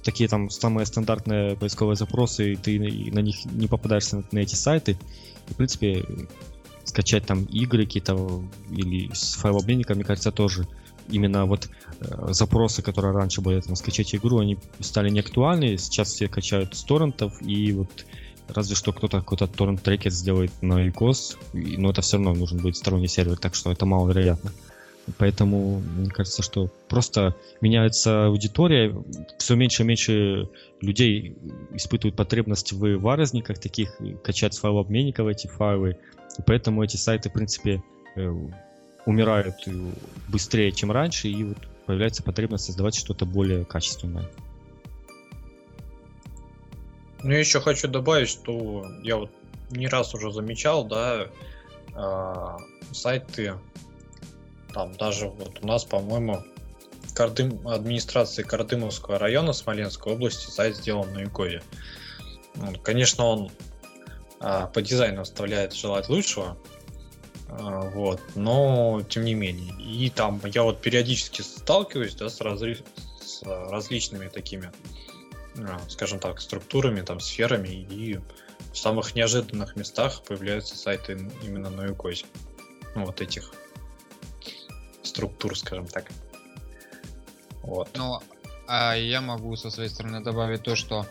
[0.02, 4.54] Такие там самые стандартные поисковые запросы, и ты на них не попадаешься на, на эти
[4.54, 4.98] сайты.
[5.48, 6.04] И, в принципе,
[6.84, 10.66] скачать там игры какие-то или с файлообменника, мне кажется, тоже
[11.08, 11.68] именно вот
[12.00, 15.76] э, запросы, которые раньше были, там, скачать игру, они стали неактуальны.
[15.78, 18.06] Сейчас все качают с торрентов, и вот
[18.48, 22.76] разве что кто-то какой-то торрент-трекер сделает на ICOS, и- но это все равно нужен будет
[22.76, 24.52] сторонний сервер, так что это маловероятно.
[25.18, 28.94] Поэтому мне кажется, что просто меняется аудитория,
[29.38, 30.48] все меньше и меньше
[30.80, 31.36] людей
[31.72, 35.96] испытывают потребность в варезниках таких, качать с файлообменников эти файлы,
[36.38, 37.82] и поэтому эти сайты, в принципе,
[38.16, 38.34] э,
[39.04, 39.56] умирают
[40.28, 44.28] быстрее, чем раньше, и вот появляется потребность создавать что-то более качественное.
[47.22, 49.30] Ну, я еще хочу добавить, что я вот
[49.70, 51.28] не раз уже замечал, да,
[51.94, 52.58] а,
[52.92, 53.54] сайты,
[54.76, 56.44] там даже вот у нас, по-моему,
[57.14, 61.62] Кардым, администрации Кардымовского района Смоленской области сайт сделан на.
[62.56, 63.50] Ну, Конечно, он
[64.38, 66.58] а, по дизайну оставляет желать лучшего,
[67.48, 69.72] а, вот, но тем не менее.
[69.80, 72.84] И там я вот периодически сталкиваюсь, да, с, разри-
[73.24, 74.70] с различными такими
[75.56, 78.20] а, скажем так, структурами, там, сферами, и
[78.74, 82.26] в самых неожиданных местах появляются сайты именно на Юкозе.
[82.94, 83.54] Вот этих
[85.16, 86.04] структур, скажем так.
[87.62, 87.88] Вот.
[87.96, 88.20] Ну,
[88.68, 91.06] а я могу со своей стороны добавить то, что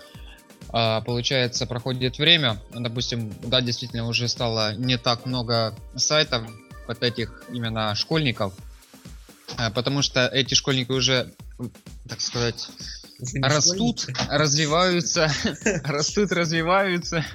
[0.70, 6.43] а, получается, проходит время, допустим, да, действительно уже стало не так много сайтов
[6.88, 8.53] вот этих именно школьников,
[9.58, 11.34] а, потому что эти школьники уже,
[12.08, 12.70] так сказать,
[13.41, 14.28] растут, школьники.
[14.30, 15.32] развиваются,
[15.84, 17.26] растут, развиваются,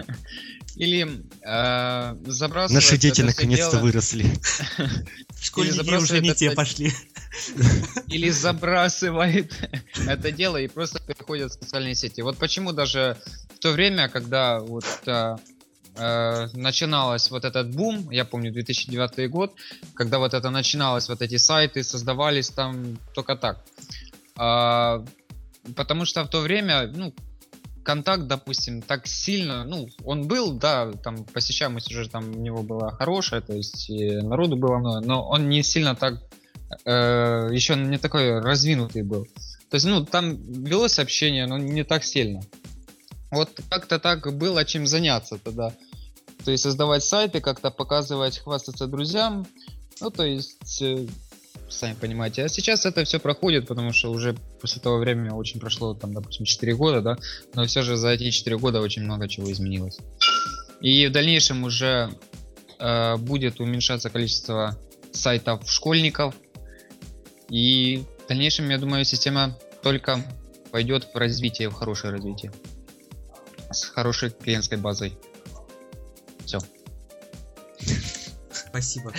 [0.80, 1.06] или
[1.42, 4.24] э, забрасывают Наши дети наконец-то дело, выросли.
[5.38, 6.90] Школьники забрасывает уже не те пошли.
[8.08, 9.52] или забрасывает
[10.08, 12.22] это дело и просто переходит в социальные сети.
[12.22, 13.18] Вот почему даже
[13.54, 15.36] в то время, когда вот э,
[15.96, 19.52] э, начиналось вот этот бум, я помню 2009 год,
[19.92, 23.62] когда вот это начиналось, вот эти сайты создавались там только так.
[24.36, 25.04] А,
[25.76, 27.12] потому что в то время, ну,
[27.82, 32.90] контакт, допустим, так сильно, ну, он был, да, там посещаемость уже там у него была
[32.90, 36.20] хорошая, то есть народу было много, но он не сильно так
[36.86, 39.24] еще не такой развинутый был.
[39.70, 42.40] То есть, ну, там велось общение, но не так сильно.
[43.30, 45.72] Вот как-то так было чем заняться тогда.
[46.44, 49.46] То есть создавать сайты, как-то показывать, хвастаться друзьям.
[50.00, 51.06] Ну, то есть, э,
[51.70, 52.44] сами понимаете.
[52.44, 56.44] А сейчас это все проходит, потому что уже после того времени очень прошло, там, допустим,
[56.44, 57.18] 4 года, да.
[57.54, 59.98] Но все же за эти 4 года очень много чего изменилось.
[60.80, 62.10] И в дальнейшем уже
[62.78, 64.78] э, будет уменьшаться количество
[65.12, 66.34] сайтов школьников.
[67.48, 70.24] И в дальнейшем, я думаю, система только
[70.70, 72.52] пойдет в развитие, в хорошее развитие.
[73.70, 75.16] С хорошей клиентской базой.
[76.44, 76.58] Все.
[78.50, 79.12] Спасибо.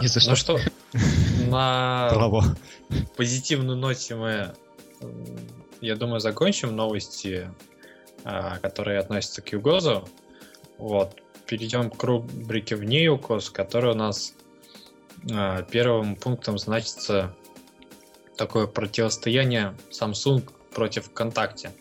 [0.00, 0.58] И за Ну что?
[0.58, 0.70] что,
[1.48, 2.56] на Браво.
[3.16, 4.54] позитивной ноте мы,
[5.80, 7.50] я думаю, закончим новости,
[8.24, 10.08] а, которые относятся к Югозу.
[10.78, 11.20] Вот.
[11.46, 14.34] Перейдем к рубрике вне Юкос, которая у нас
[15.32, 17.34] а, первым пунктом значится
[18.36, 21.72] такое противостояние Samsung против ВКонтакте.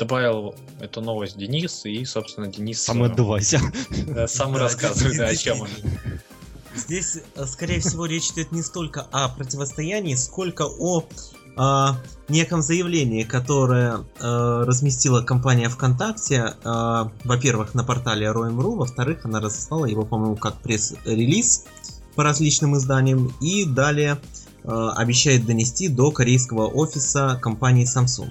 [0.00, 3.60] Добавил эту новость Денис, и, собственно, Денис Сам э, отдувайся.
[4.06, 5.68] да, сам рассказывает, о здесь- чем он.
[6.74, 11.04] Здесь, э, скорее всего, речь идет не столько о противостоянии, сколько о
[11.56, 11.96] а,
[12.28, 19.84] неком заявлении, которое э, разместила компания ВКонтакте, э, во-первых, на портале Roam.ru, во-вторых, она разослала
[19.84, 21.64] его, по-моему, как пресс-релиз
[22.14, 24.18] по различным изданиям, и далее
[24.64, 28.30] э, обещает донести до корейского офиса компании Samsung.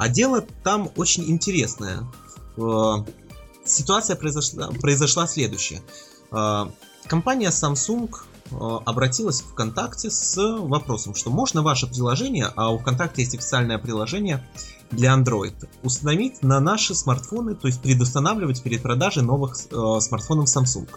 [0.00, 2.10] А дело там очень интересное.
[2.56, 3.04] Э,
[3.66, 5.82] Ситуация произошла, произошла следующая.
[6.32, 6.68] Э,
[7.06, 8.10] Компания Samsung
[8.50, 8.54] э,
[8.86, 14.48] обратилась в ВКонтакте с вопросом, что можно ваше приложение, а у ВКонтакте есть официальное приложение
[14.90, 20.88] для Android, установить на наши смартфоны, то есть предустанавливать перед продажей новых смартфонов Samsung.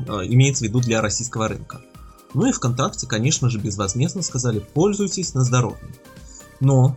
[0.00, 1.80] Имеется в виду для российского рынка.
[2.34, 5.94] Ну и ВКонтакте, конечно же, безвозмездно сказали, пользуйтесь на здоровье.
[6.58, 6.96] Но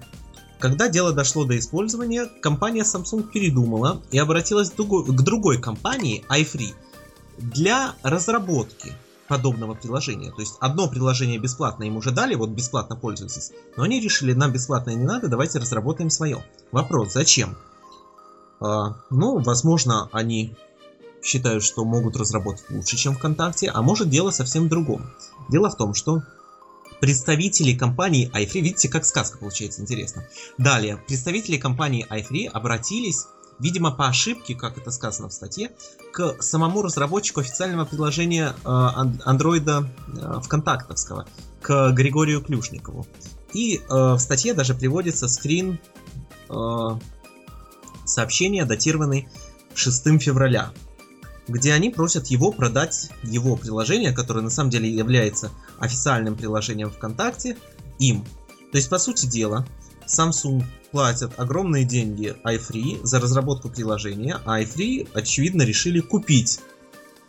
[0.59, 6.73] когда дело дошло до использования, компания Samsung передумала и обратилась к другой компании, iFree,
[7.37, 8.93] для разработки
[9.27, 10.31] подобного приложения.
[10.31, 14.51] То есть одно приложение бесплатно им уже дали, вот бесплатно пользуйтесь, но они решили, нам
[14.51, 16.43] бесплатно не надо, давайте разработаем свое.
[16.71, 17.57] Вопрос, зачем?
[18.59, 20.55] А, ну, возможно, они
[21.21, 25.01] считают, что могут разработать лучше, чем ВКонтакте, а может дело совсем в другом.
[25.49, 26.21] Дело в том, что
[26.99, 30.25] представители компании iFree, видите, как сказка получается интересно.
[30.57, 33.27] Далее, представители компании iFree обратились,
[33.59, 35.71] видимо, по ошибке, как это сказано в статье,
[36.11, 41.27] к самому разработчику официального приложения э, андроида э, ВКонтактовского,
[41.61, 43.05] к Григорию Клюшникову.
[43.53, 45.79] И э, в статье даже приводится скрин
[48.05, 49.27] сообщения, датированный
[49.73, 50.71] 6 февраля
[51.47, 57.57] где они просят его продать его приложение, которое на самом деле является официальным приложением ВКонтакте,
[57.99, 58.23] им.
[58.71, 59.65] То есть, по сути дела,
[60.07, 66.59] Samsung платят огромные деньги iFree за разработку приложения, а iFree, очевидно, решили купить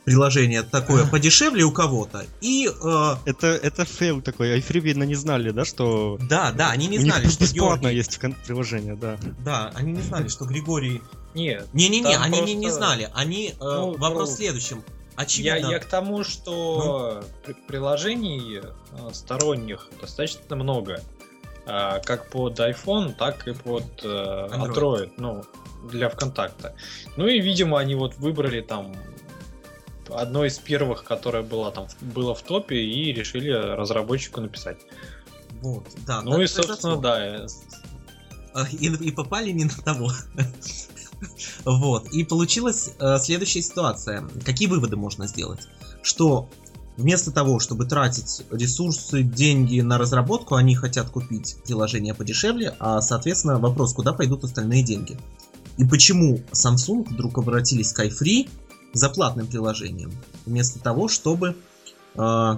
[0.07, 3.15] приложение такое подешевле у кого-то и э...
[3.27, 7.45] это это фейл такой видно не знали да что да да они не знали что
[7.45, 7.97] бесплатно Георгий...
[7.99, 11.03] есть приложение да да они не знали что Григорий
[11.37, 11.69] нет.
[11.75, 12.47] Не-не-не, они просто...
[12.47, 13.11] не, не знали.
[13.15, 13.51] Они.
[13.51, 14.85] Э, ну, вопрос ну, в следующем.
[15.17, 15.57] Очевидно.
[15.59, 17.55] Я, я к тому, что ну?
[17.69, 21.01] приложений э, сторонних достаточно много.
[21.67, 24.73] А, как под iPhone, так и под э, Android.
[24.73, 25.45] Android, ну,
[25.91, 26.75] для ВКонтакта.
[27.17, 28.95] Ну и, видимо, они вот выбрали там
[30.11, 34.79] одно из первых, которое было там было в топе, и решили разработчику написать.
[35.63, 36.23] Вот, да.
[36.23, 37.47] Ну и, собственно, да.
[38.73, 40.11] И, и попали не на того.
[41.65, 42.09] Вот.
[42.13, 44.29] И получилась э, следующая ситуация.
[44.45, 45.61] Какие выводы можно сделать?
[46.03, 46.49] Что
[46.97, 53.59] вместо того, чтобы тратить ресурсы, деньги на разработку, они хотят купить приложение подешевле, а, соответственно,
[53.59, 55.19] вопрос, куда пойдут остальные деньги.
[55.77, 58.49] И почему Samsung вдруг обратились к iFree
[58.97, 60.13] за платным приложением,
[60.47, 61.55] вместо того, чтобы
[62.15, 62.57] э,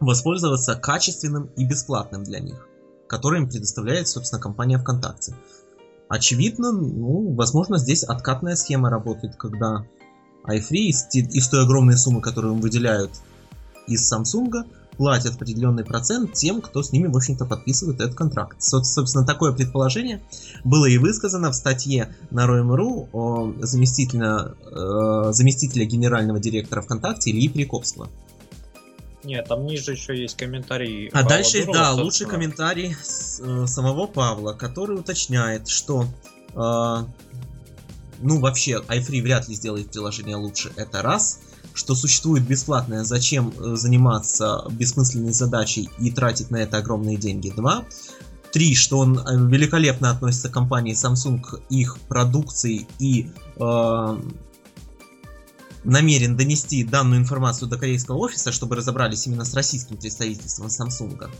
[0.00, 2.66] воспользоваться качественным и бесплатным для них,
[3.08, 5.34] которое им предоставляет, собственно, компания ВКонтакте.
[6.08, 9.84] Очевидно, ну, возможно, здесь откатная схема работает, когда
[10.44, 13.10] iFree из, из той огромной суммы, которую им выделяют
[13.88, 14.64] из Samsung,
[14.96, 18.62] платят определенный процент тем, кто с ними, в общем-то, подписывает этот контракт.
[18.62, 20.22] Собственно, такое предположение
[20.64, 27.48] было и высказано в статье на Roem.ru о заместителя, э, заместителя генерального директора ВКонтакте Ильи
[27.48, 28.08] Перековского.
[29.24, 31.08] Нет, там ниже еще есть комментарий.
[31.08, 36.06] А Павла дальше, Дурова, да, лучший комментарий с, э, самого Павла, который уточняет, что
[36.54, 36.96] э,
[38.20, 41.40] ну вообще iFree вряд ли сделает приложение лучше, это раз.
[41.74, 47.84] Что существует бесплатное, зачем э, заниматься бессмысленной задачей и тратить на это огромные деньги, два.
[48.52, 54.20] Три, что он э, великолепно относится к компании Samsung, их продукции и э,
[55.84, 61.30] намерен донести данную информацию до корейского офиса, чтобы разобрались именно с российским представительством Samsung.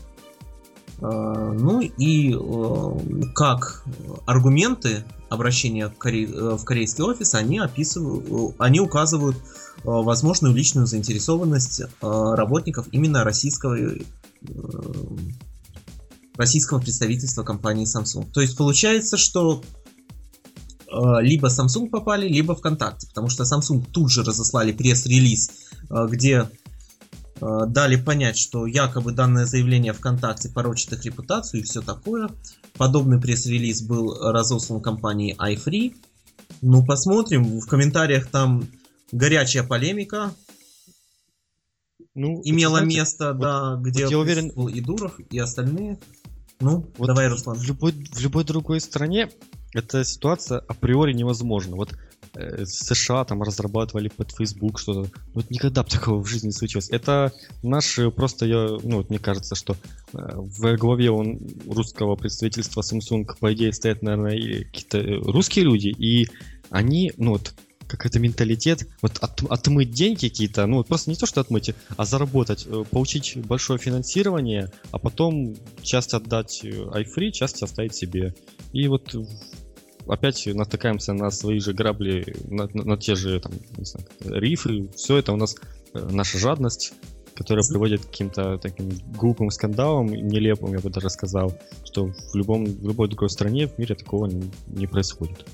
[1.01, 3.83] А, ну и э, как
[4.25, 6.27] аргументы обращения в, коре...
[6.27, 9.41] в корейский офис они описывают, они указывают э,
[9.83, 13.77] возможную личную заинтересованность э, работников именно российского
[16.35, 18.29] российского представительства компании Samsung.
[18.31, 19.63] То есть получается, что
[20.89, 25.51] Э, либо Samsung попали, либо ВКонтакте, потому что Samsung тут же разослали пресс-релиз,
[25.89, 26.47] э, где э,
[27.39, 32.29] дали понять, что якобы данное заявление ВКонтакте порочит их репутацию и все такое.
[32.77, 35.95] Подобный пресс-релиз был разослан компанией iFree.
[36.61, 37.59] Ну, посмотрим.
[37.59, 38.67] В комментариях там
[39.11, 40.31] горячая полемика
[42.17, 44.49] ну, имела знаете, место, вот, да, где вот я уверен...
[44.49, 45.99] и Дуров, и остальные.
[46.59, 47.57] Ну, вот давай, Руслан.
[47.57, 49.29] В любой, в любой другой стране
[49.73, 51.75] эта ситуация априори невозможна.
[51.75, 51.97] Вот э,
[52.65, 55.09] США там разрабатывали под Facebook что-то.
[55.33, 56.89] Вот никогда бы такого в жизни не случилось.
[56.89, 57.33] Это
[57.63, 59.75] наш э, просто я, ну вот мне кажется, что
[60.13, 65.87] э, в главе он русского представительства Samsung по идее стоят, наверное, какие-то э, русские люди,
[65.87, 66.27] и
[66.69, 67.53] они, ну вот
[67.87, 72.05] как это менталитет, вот от, отмыть деньги какие-то, ну просто не то, что отмыть, а
[72.05, 78.35] заработать, э, получить большое финансирование, а потом часть отдать iFree, часть оставить себе.
[78.73, 79.15] И вот
[80.07, 84.07] опять натыкаемся на свои же грабли, на, на, на те же там, не знаю,
[84.41, 84.89] рифы.
[84.95, 85.55] Все это у нас
[85.93, 86.93] э, наша жадность,
[87.35, 91.53] которая приводит к каким-то таким глупым скандалам, нелепым, я бы даже сказал,
[91.85, 95.45] что в, любом, в любой другой стране в мире такого не, не происходит.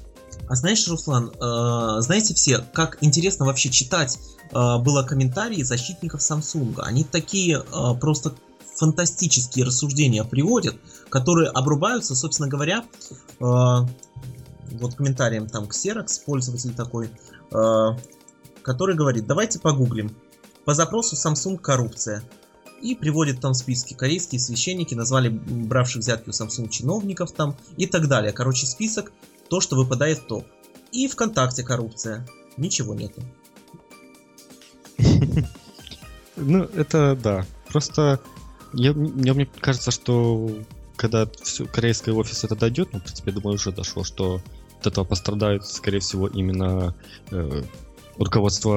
[0.48, 4.20] А знаешь, Руслан, э, знаете все, как интересно вообще читать
[4.52, 6.80] э, было комментарии защитников Samsung.
[6.80, 8.34] Они такие э, просто
[8.76, 10.76] фантастические рассуждения приводят,
[11.10, 12.84] которые обрубаются, собственно говоря,
[13.40, 13.44] э,
[14.74, 17.10] вот комментарием там Xerox, пользователь такой,
[17.52, 17.88] э,
[18.62, 20.16] который говорит, давайте погуглим.
[20.66, 22.24] По запросу Samsung коррупция.
[22.82, 23.94] И приводит там списки.
[23.94, 28.34] Корейские священники назвали бравших взятки у Samsung чиновников там и так далее.
[28.34, 29.14] Короче, список,
[29.50, 30.46] то, что выпадает в топ.
[30.92, 32.28] И ВКонтакте коррупция.
[32.58, 33.22] Ничего нету.
[36.36, 37.46] Ну, это да.
[37.68, 38.20] Просто
[38.74, 40.50] я, мне, мне кажется, что
[40.96, 44.42] когда все, корейский офис это дойдет, ну, в принципе, я думаю, уже дошло, что
[44.84, 46.94] от этого пострадает, скорее всего, именно
[47.32, 47.64] э,
[48.18, 48.76] руководство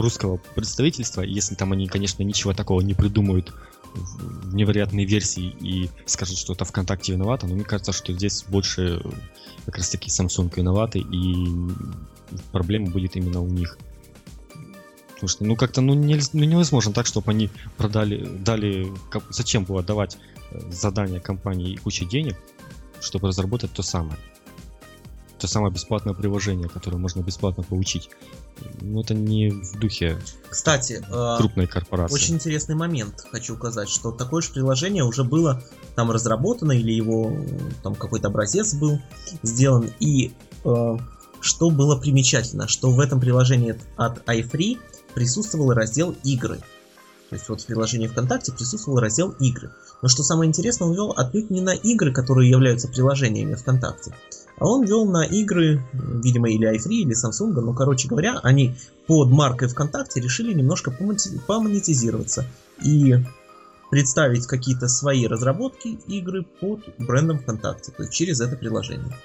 [0.00, 1.22] русского представительства.
[1.22, 3.52] Если там они, конечно, ничего такого не придумают
[3.94, 9.02] в невероятной версии и скажут, что это ВКонтакте виновато, но мне кажется, что здесь больше
[9.66, 11.46] как раз таки Samsung виноваты, и
[12.52, 13.76] проблема будет именно у них.
[15.14, 19.64] Потому что, ну, как-то, ну, не, ну, невозможно так, чтобы они продали, дали, как, зачем
[19.64, 20.18] было давать
[20.50, 22.36] э, задание компании и кучу денег,
[23.00, 24.18] чтобы разработать то самое.
[25.42, 28.10] То самое бесплатное приложение, которое можно бесплатно получить.
[28.80, 30.16] Ну, это не в духе
[30.48, 32.14] Кстати, э, крупной корпорации.
[32.14, 35.60] Очень интересный момент хочу указать, что такое же приложение уже было
[35.96, 37.36] там разработано или его
[37.82, 39.00] там какой-то образец был
[39.42, 39.90] сделан.
[39.98, 40.32] И
[40.64, 40.96] э,
[41.40, 44.78] что было примечательно, что в этом приложении от iFree
[45.12, 46.60] присутствовал раздел игры.
[47.32, 49.70] То есть вот в приложении ВКонтакте присутствовал раздел игры.
[50.02, 54.14] Но что самое интересное, он вел отнюдь не на игры, которые являются приложениями ВКонтакте,
[54.58, 58.74] а он вел на игры, видимо, или iFree, или Samsung, но, короче говоря, они
[59.06, 62.44] под маркой ВКонтакте решили немножко помонетизироваться
[62.84, 63.16] и
[63.90, 69.16] представить какие-то свои разработки игры под брендом ВКонтакте, то есть через это приложение.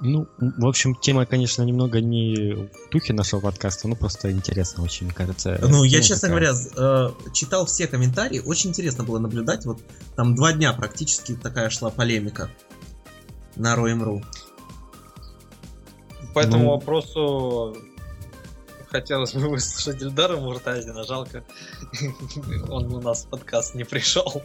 [0.00, 5.10] Ну, в общем, тема, конечно, немного не в духе нашего подкаста, но просто интересно очень,
[5.10, 5.58] кажется.
[5.62, 6.52] Ну, я, честно такая.
[6.52, 9.80] говоря, э, читал все комментарии, очень интересно было наблюдать, вот
[10.14, 12.50] там два дня практически такая шла полемика
[13.56, 14.22] на Роем.ру.
[16.34, 16.70] По этому ну...
[16.72, 17.76] вопросу
[18.90, 21.42] хотелось бы выслушать Ильдара Муртазина, жалко,
[22.68, 24.42] он у нас в подкаст не пришел.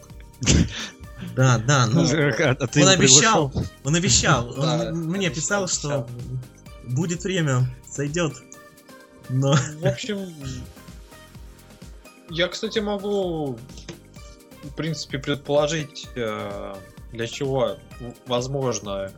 [1.34, 3.52] Да, да, ну, а, а он обещал,
[3.84, 6.06] он обещал, он мне писал, что
[6.84, 8.34] будет время, сойдет.
[9.28, 9.54] Но...
[9.80, 10.32] В общем,
[12.28, 13.58] я, кстати, могу,
[14.62, 16.74] в принципе, предположить, э,
[17.12, 17.76] для чего,
[18.26, 19.12] возможно,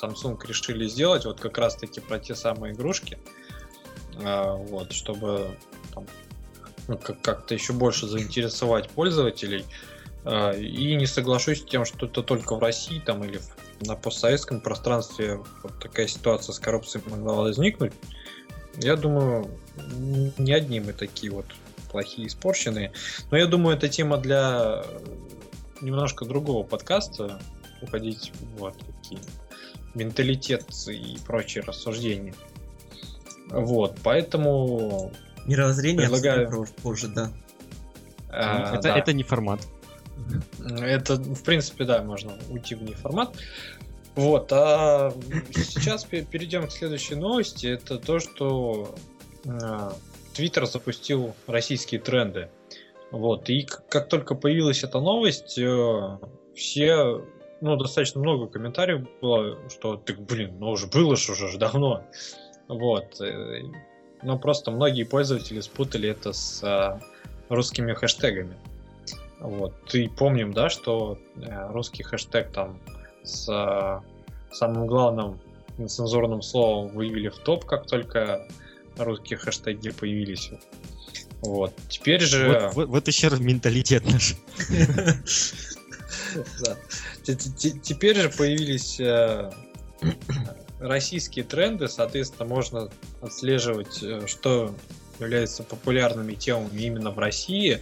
[0.00, 3.18] Samsung решили сделать вот как раз-таки про те самые игрушки,
[4.14, 5.56] э, вот, чтобы
[6.86, 9.64] ну, как-то еще больше заинтересовать пользователей.
[10.24, 13.40] А, и не соглашусь с тем, что это только в России там или
[13.80, 17.92] на постсоветском пространстве вот такая ситуация с коррупцией могла возникнуть.
[18.76, 19.50] Я думаю,
[20.38, 21.46] не одни мы такие вот
[21.90, 22.92] плохие, испорченные.
[23.30, 24.84] Но я думаю, это тема для
[25.80, 27.40] немножко другого подкаста.
[27.80, 29.20] Уходить в вот такие
[29.94, 32.34] менталитет и прочие рассуждения.
[33.50, 35.12] Вот, поэтому...
[35.46, 36.66] Мировоззрение предлагаю...
[36.82, 37.32] позже, да.
[38.28, 38.98] А, это, да.
[38.98, 39.60] это не формат.
[40.80, 43.36] Это, в принципе, да, можно уйти в неформат.
[44.14, 45.12] Вот, а
[45.54, 47.66] сейчас перейдем к следующей новости.
[47.66, 48.94] Это то, что
[50.34, 52.48] Твиттер запустил российские тренды.
[53.10, 56.18] Вот, и как только появилась эта новость, э,
[56.54, 57.24] все,
[57.60, 62.04] ну, достаточно много комментариев было, что, так, блин, ну уже было же уже давно.
[62.68, 63.62] Вот, э,
[64.22, 67.00] но просто многие пользователи спутали это с а,
[67.48, 68.56] русскими хэштегами.
[69.40, 69.94] Вот.
[69.94, 72.80] И помним, да, что э, русский хэштег там
[73.22, 74.00] с э,
[74.52, 75.40] самым главным
[75.78, 78.46] нецензурным словом вывели в топ, как только
[78.96, 80.50] русские хэштеги появились.
[81.40, 81.72] Вот.
[81.88, 82.48] Теперь же...
[82.48, 84.34] Вот, вот, вот еще раз менталитет наш.
[87.24, 89.52] Теперь же появились э,
[90.80, 94.74] российские тренды, соответственно, можно отслеживать, что
[95.20, 97.80] является популярными темами именно в России.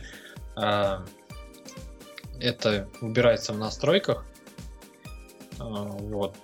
[2.41, 4.25] Это выбирается в настройках.
[5.59, 6.37] А, вот.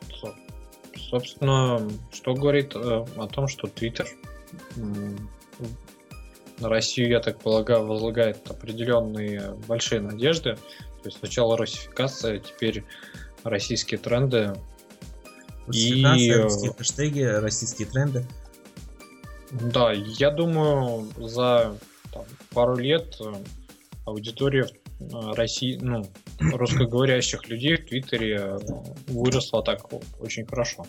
[0.97, 2.79] Собственно, что говорит э,
[3.17, 4.09] о том, что Twitter
[6.59, 10.57] на Россию, я так полагаю, возлагает определенные большие надежды.
[11.03, 12.85] То есть сначала русификация, теперь
[13.45, 14.55] российские тренды.
[15.71, 16.33] и...
[16.33, 18.25] русские хэштеги, российские тренды.
[19.51, 21.77] Да, я думаю, за
[22.13, 22.25] там,
[22.55, 23.35] пару лет э,
[24.07, 24.82] аудитория э,
[25.35, 26.05] России, ну,
[26.41, 28.59] русскоговорящих людей в Твиттере э,
[29.09, 29.89] выросла так
[30.21, 30.87] очень хорошо.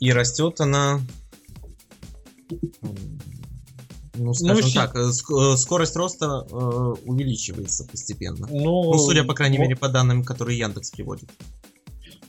[0.00, 1.00] И растет она,
[4.14, 8.46] ну, скажем Ну, так, э, э, скорость роста э, увеличивается постепенно.
[8.50, 11.30] Ну, Ну, судя, по крайней мо- мере, по данным, которые Яндекс приводит.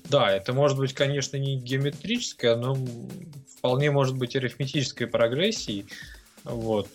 [0.06, 2.78] Да, это может быть, конечно, не геометрическая, но
[3.58, 5.86] вполне может быть арифметической прогрессией.
[6.50, 6.90] Вот,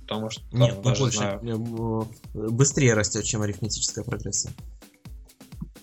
[0.00, 4.52] потому что там, Нет, ну, даже больше, знаю, э, э, быстрее растет, чем арифметическая прогрессия.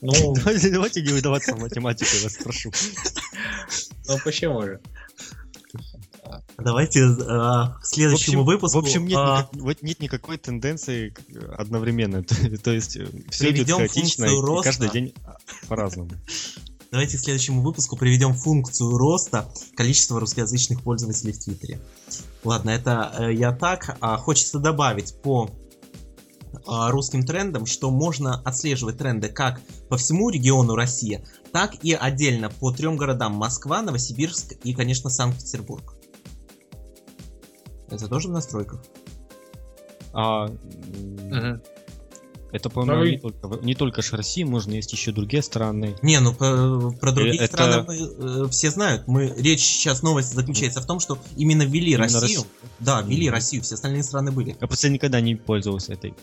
[0.01, 2.72] ну, Давайте, давайте не выдаваться в математику, я вас прошу.
[4.07, 4.82] ну почему же?
[6.57, 10.38] Давайте э, к В следующему общем, выпуску в общем нет, а, никак- вот нет никакой
[10.38, 11.14] тенденции
[11.57, 12.24] одновременно.
[12.24, 12.97] То, то есть
[13.30, 14.70] все идет хаотично, и роста.
[14.70, 15.38] каждый день а,
[15.68, 16.11] по-разному.
[16.91, 21.80] Давайте к следующему выпуску приведем функцию роста количества русскоязычных пользователей в Твиттере.
[22.44, 23.98] Ладно, это э, я так.
[24.02, 25.50] А хочется добавить по
[26.66, 32.50] а, русским трендам, что можно отслеживать тренды как по всему региону России, так и отдельно
[32.50, 35.96] по трем городам Москва, Новосибирск и, конечно, Санкт-Петербург.
[37.89, 38.84] Это тоже в настройках.
[40.14, 41.62] А, Мгм.
[42.54, 45.95] Это, по-моему, Ну и- не только, не только ж Россия, можно есть еще другие страны.
[46.01, 47.95] Не, ну по- про другие это- страны мы,
[48.45, 49.08] э, все знают.
[49.08, 52.22] Мы речь сейчас новость заключается в том, что именно ввели Именно Россию.
[52.22, 52.43] Россию.
[52.80, 53.34] Да, ввели Мгм.
[53.34, 54.56] Россию, все остальные страны были.
[54.62, 56.14] Я просто никогда не пользовался этой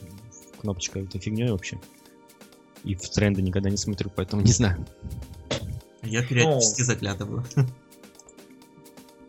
[0.60, 1.78] кнопочкой, этой фигней вообще.
[2.84, 4.86] И в тренды никогда не смотрю, поэтому не знаю.
[6.02, 7.44] Я периодически заглядываю.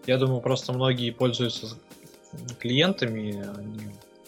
[0.07, 1.77] Я думаю, просто многие пользуются
[2.59, 3.61] клиентами, а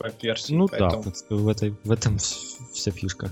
[0.03, 0.57] не веб-версией.
[0.57, 3.31] Ну да, поэтому- в принципе, в, этой, в этом вс- вся фишка.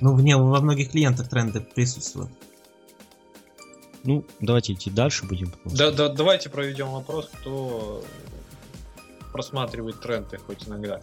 [0.00, 2.30] Ну, вне, во многих клиентах тренды присутствуют.
[4.02, 5.52] Ну, давайте идти дальше будем.
[5.64, 8.04] Да, да, давайте проведем вопрос, кто
[9.32, 11.00] просматривает тренды хоть иногда.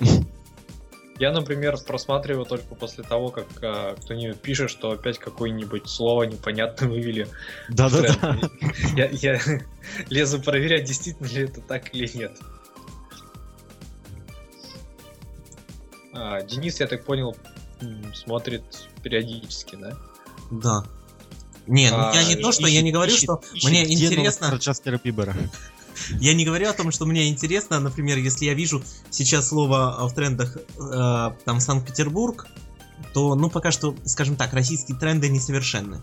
[1.18, 6.88] Я, например, просматриваю только после того, как а, кто-нибудь пишет, что опять какое-нибудь слово непонятное
[6.88, 7.28] вывели.
[7.68, 8.38] в Да-да-да.
[8.96, 9.40] Я, я
[10.08, 12.36] лезу проверять, действительно ли это так или нет.
[16.14, 17.36] А, Денис, я так понял,
[18.14, 18.62] смотрит
[19.02, 19.96] периодически, да?
[20.50, 20.84] Да.
[21.66, 24.48] Не, ну А, я не то, что я не говорю, Ищет- что ищет, мне интересно.
[24.48, 25.34] Про Джастера Бибера.
[26.20, 30.08] Я не говорю о том, что мне интересно, например, если я вижу сейчас слово а,
[30.08, 32.46] в трендах э, там Санкт-Петербург,
[33.12, 36.00] то, ну, пока что, скажем так, российские тренды несовершенны.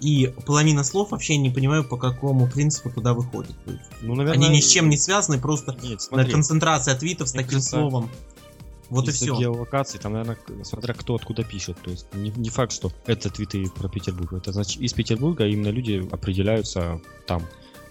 [0.00, 3.56] И половина слов вообще не понимаю, по какому принципу туда выходит.
[4.02, 4.48] Ну, наверное...
[4.48, 7.70] Они ни с чем не связаны, просто Нет, на смотри, концентрация твитов с таким кажется,
[7.70, 8.10] словом.
[8.92, 9.38] Вот и все.
[9.38, 11.76] геолокации, там, наверное, смотря кто откуда пишет.
[11.82, 14.32] То есть не, не факт, что это твиты про Петербург.
[14.32, 17.42] Это значит, из Петербурга именно люди определяются там.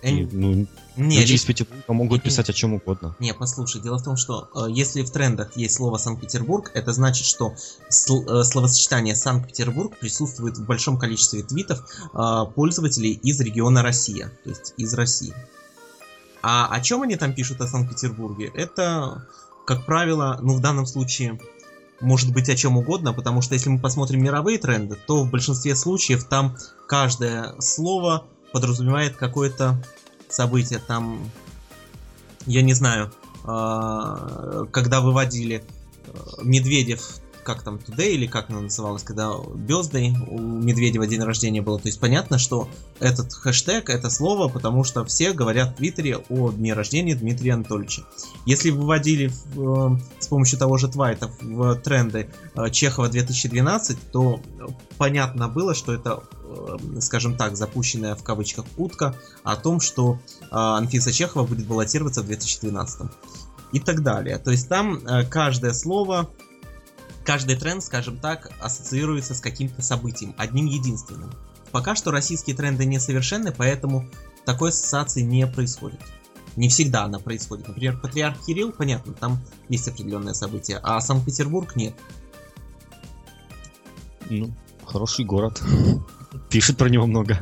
[0.04, 0.66] И, ну,
[0.98, 2.26] Не, люди из Петербурга могут Мгм.
[2.26, 3.16] писать о чем угодно.
[3.20, 7.28] Не, послушай, дело в том, что э, если в трендах есть слово Санкт-Петербург, это значит,
[7.28, 7.54] что
[7.92, 11.84] сл- э, словосочетание Санкт-Петербург присутствует в большом количестве твитов
[12.16, 15.36] э, пользователей из региона Россия, то есть из России.
[16.42, 18.52] А о чем они там пишут о Санкт-Петербурге?
[18.56, 19.28] Это,
[19.66, 21.40] как правило, ну в данном случае
[22.00, 25.76] может быть о чем угодно, потому что если мы посмотрим мировые тренды, то в большинстве
[25.76, 26.58] случаев там
[26.88, 29.82] каждое слово подразумевает какое-то
[30.28, 30.80] событие.
[30.80, 31.20] Там
[32.46, 33.12] я не знаю,
[33.44, 35.64] а, когда выводили
[36.06, 36.12] э,
[36.44, 41.80] Медведев, как там, Today или как она называлась, когда Бездой у Медведева день рождения было.
[41.80, 42.68] То есть понятно, что
[43.00, 48.04] этот хэштег, это слово, потому что все говорят в Твиттере о дне рождения Дмитрия Анатольевича.
[48.46, 54.40] Если выводили в, э, с помощью того же Твайта в тренды э, Чехова 2012, то
[54.98, 60.20] понятно было, что это, э, скажем так, запущенная в кавычках утка о том, что
[60.52, 63.10] Анфиса Чехова будет баллотироваться в 2012
[63.72, 64.38] и так далее.
[64.38, 66.30] То есть там каждое слово,
[67.26, 71.32] каждый тренд, скажем так, ассоциируется с каким-то событием, одним единственным.
[71.72, 74.08] Пока что российские тренды несовершенны, поэтому
[74.46, 76.02] такой ассоциации не происходит.
[76.56, 77.68] Не всегда она происходит.
[77.68, 81.94] Например, Патриарх Кирилл, понятно, там есть определенное событие, а Санкт-Петербург нет.
[84.30, 84.52] Ну,
[84.86, 85.62] хороший город.
[86.50, 87.40] Пишет про него много.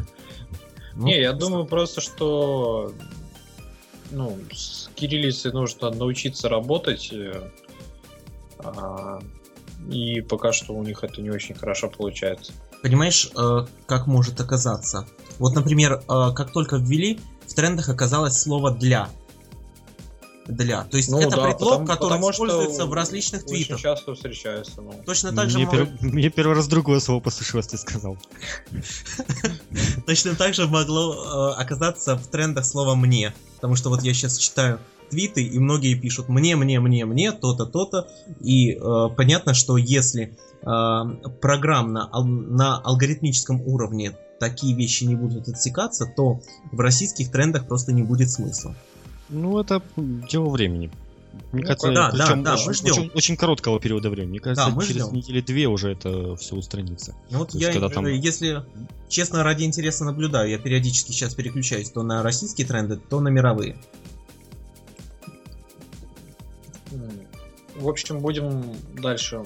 [0.95, 2.93] Ну, Не, я думаю просто, что
[4.11, 7.09] ну, с кириллицей нужно научиться работать.
[7.11, 7.49] э,
[8.59, 9.21] а,
[9.91, 12.51] И пока что у них это не очень хорошо получается.
[12.81, 15.07] Понимаешь, э, как может оказаться?
[15.37, 19.09] Вот, например, э, как только ввели, в трендах оказалось слово «для».
[20.47, 20.83] для.
[20.85, 23.79] То есть Ну это да, предлог, потому- который потому используется в различных Очень твитах.
[23.81, 24.81] часто встречается.
[24.81, 24.93] Ну.
[25.05, 28.17] Точно так же Мне, мо- пер- мне первый раз другое слово послышалось, ты сказал.
[30.07, 33.33] Точно так же могло э, оказаться в трендах слово «мне».
[33.55, 37.65] Потому что вот я сейчас читаю твиты, и многие пишут «мне, мне, мне, мне», то-то,
[37.65, 38.07] то-то.
[38.39, 41.01] И э, понятно, что если э,
[41.41, 46.39] программно, ал- на алгоритмическом уровне такие вещи не будут отсекаться, то
[46.71, 48.75] в российских трендах просто не будет смысла.
[49.29, 50.89] Ну, это дело времени.
[51.51, 52.91] Мне Ну, кажется, да, да, причем да, очень, мы ждем.
[52.91, 54.31] очень- очень короткого периода времени.
[54.31, 55.15] Мне кажется, Да, мы через ждем.
[55.15, 57.15] недели две уже это все устранится.
[57.31, 58.63] Ну вот То есть, я, когда там- э, если
[59.07, 63.77] честно, ради интереса наблюдаю, я периодически сейчас переключаюсь то на российские тренды, то на мировые.
[67.79, 68.63] В общем, будем
[69.01, 69.43] дальше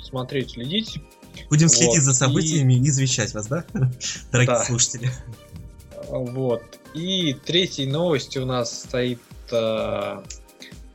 [0.00, 0.98] смотреть, следить.
[1.50, 3.64] Будем Вот, следить за и- событиями и извещать вас, да,
[4.32, 4.64] дорогие Да.
[4.64, 5.10] слушатели?
[6.08, 6.62] Вот.
[6.94, 9.20] И третьей новостью у нас стоит
[9.52, 10.22] э,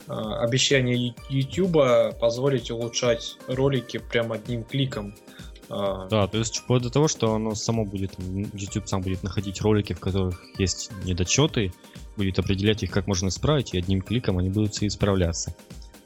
[0.07, 5.15] э, обещание YouTube позволить улучшать ролики прям одним кликом.
[5.69, 8.13] Э, Да, то есть вплоть до того, что оно само будет,
[8.53, 11.71] YouTube сам будет находить ролики, в которых есть недочеты,
[12.17, 15.55] будет определять их, как можно исправить, и одним кликом они будут все исправляться.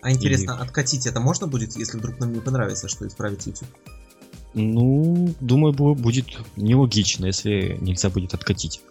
[0.01, 3.67] А интересно, откатить это можно будет, если вдруг нам не понравится, что исправить YouTube?
[4.53, 8.81] Ну, думаю, бу- будет нелогично, если нельзя будет откатить.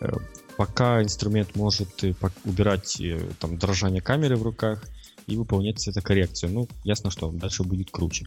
[0.00, 0.10] Э,
[0.56, 4.84] Пока инструмент может э, убирать э, там дрожание камеры в руках
[5.26, 6.52] и выполнять цветокоррекцию.
[6.52, 8.26] Ну, ясно, что дальше будет круче.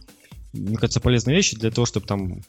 [0.52, 2.40] Мне кажется, полезная вещь для того, чтобы там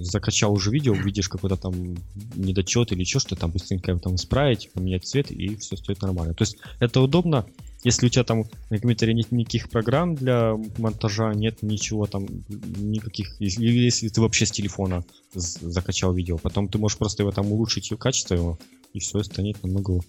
[0.00, 1.96] закачал уже видео, увидишь какой-то там
[2.34, 6.34] недочет или еще что-то, там быстренько там исправить, поменять цвет, и все стоит нормально.
[6.34, 7.46] То есть это удобно,
[7.84, 13.34] если у тебя там на компьютере нет никаких программ для монтажа, нет ничего там, никаких,
[13.40, 15.04] если, если ты вообще с телефона
[15.34, 18.58] закачал видео, потом ты можешь просто его там улучшить его качество его,
[18.92, 20.00] и все станет намного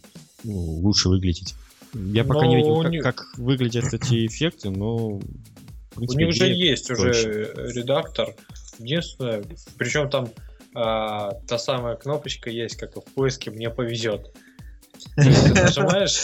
[0.43, 1.55] ну, лучше выглядеть.
[1.93, 5.19] Я пока не Ну, видел, как, них- как выглядят эти эффекты, но...
[5.19, 7.53] в У принципе, них же идея есть уже проще.
[7.75, 8.35] редактор.
[8.79, 9.43] Единственное,
[9.77, 10.29] причем там
[10.75, 14.35] а, та самая кнопочка есть, как и в поиске «Мне повезет».
[15.15, 16.21] Нажимаешь,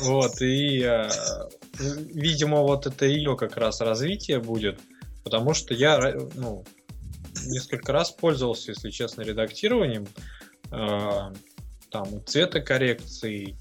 [0.00, 1.08] вот, и, а,
[1.78, 4.78] видимо, вот это ее как раз развитие будет,
[5.24, 6.64] потому что я, ра- ну,
[7.46, 10.06] несколько раз пользовался, если честно, редактированием,
[10.70, 11.32] а,
[11.90, 13.56] там, и цветокоррекцией,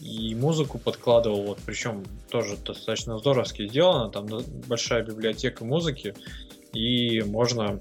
[0.00, 6.14] и музыку подкладывал, вот, причем тоже достаточно здоровски сделано, там до- большая библиотека музыки,
[6.72, 7.80] и можно,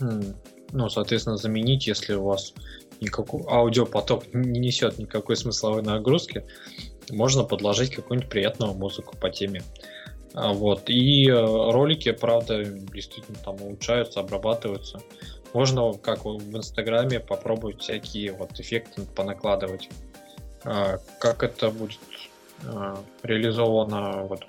[0.00, 2.52] ну, соответственно, заменить, если у вас
[3.00, 6.44] никакой аудиопоток не несет никакой смысловой нагрузки,
[7.10, 9.62] можно подложить какую-нибудь приятную музыку по теме.
[10.34, 10.90] А, Вот.
[10.90, 15.00] И э, ролики, правда, действительно там улучшаются, обрабатываются.
[15.54, 19.88] Можно, как в Инстаграме, попробовать всякие вот эффекты понакладывать.
[20.64, 21.98] А, Как это будет
[22.66, 24.44] а, реализовано вот,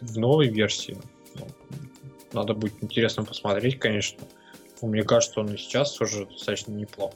[0.00, 0.96] в новой версии,
[1.34, 1.46] ну,
[2.32, 4.20] надо будет интересно посмотреть, конечно.
[4.82, 7.12] Мне кажется, он и сейчас уже достаточно неплох.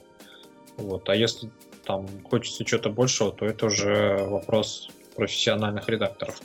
[0.77, 1.09] Вот.
[1.09, 1.49] А если
[1.85, 6.41] там хочется чего-то большего, то это уже вопрос профессиональных редакторов.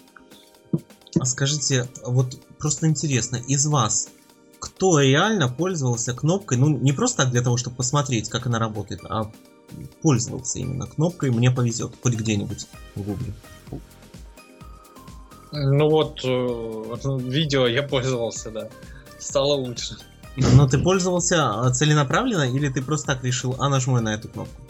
[1.19, 4.11] А скажите, вот просто интересно, из вас
[4.61, 9.01] кто реально пользовался кнопкой, ну не просто так для того, чтобы посмотреть, как она работает,
[9.09, 9.33] а
[10.03, 13.33] пользовался именно кнопкой «Мне повезет» хоть где-нибудь в гугле?
[15.53, 18.69] Ну вот, э, видео я пользовался, да.
[19.19, 19.97] Стало лучше.
[20.37, 24.63] Но ты пользовался а, целенаправленно или ты просто так решил, а нажму на эту кнопку?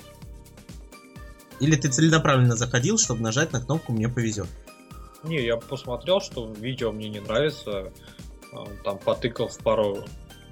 [1.61, 4.49] Или ты целенаправленно заходил, чтобы нажать на кнопку «Мне повезет»?
[5.23, 7.93] Не, я посмотрел, что видео мне не нравится.
[8.53, 10.05] а, Там потыкал в пару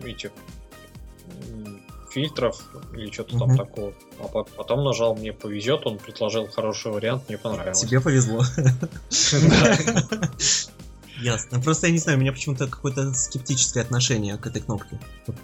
[0.04, 0.30] этих
[2.10, 2.62] фильтров
[2.94, 3.56] или что-то там Мгм.
[3.56, 3.92] такого.
[4.20, 7.80] А по- потом нажал «Мне повезет», он предложил хороший вариант, мне понравилось.
[7.80, 8.42] Тебе повезло.
[11.20, 11.60] Ясно.
[11.60, 14.98] Просто я не знаю, у меня почему-то какое-то скептическое отношение к этой кнопке.
[15.26, 15.36] Вот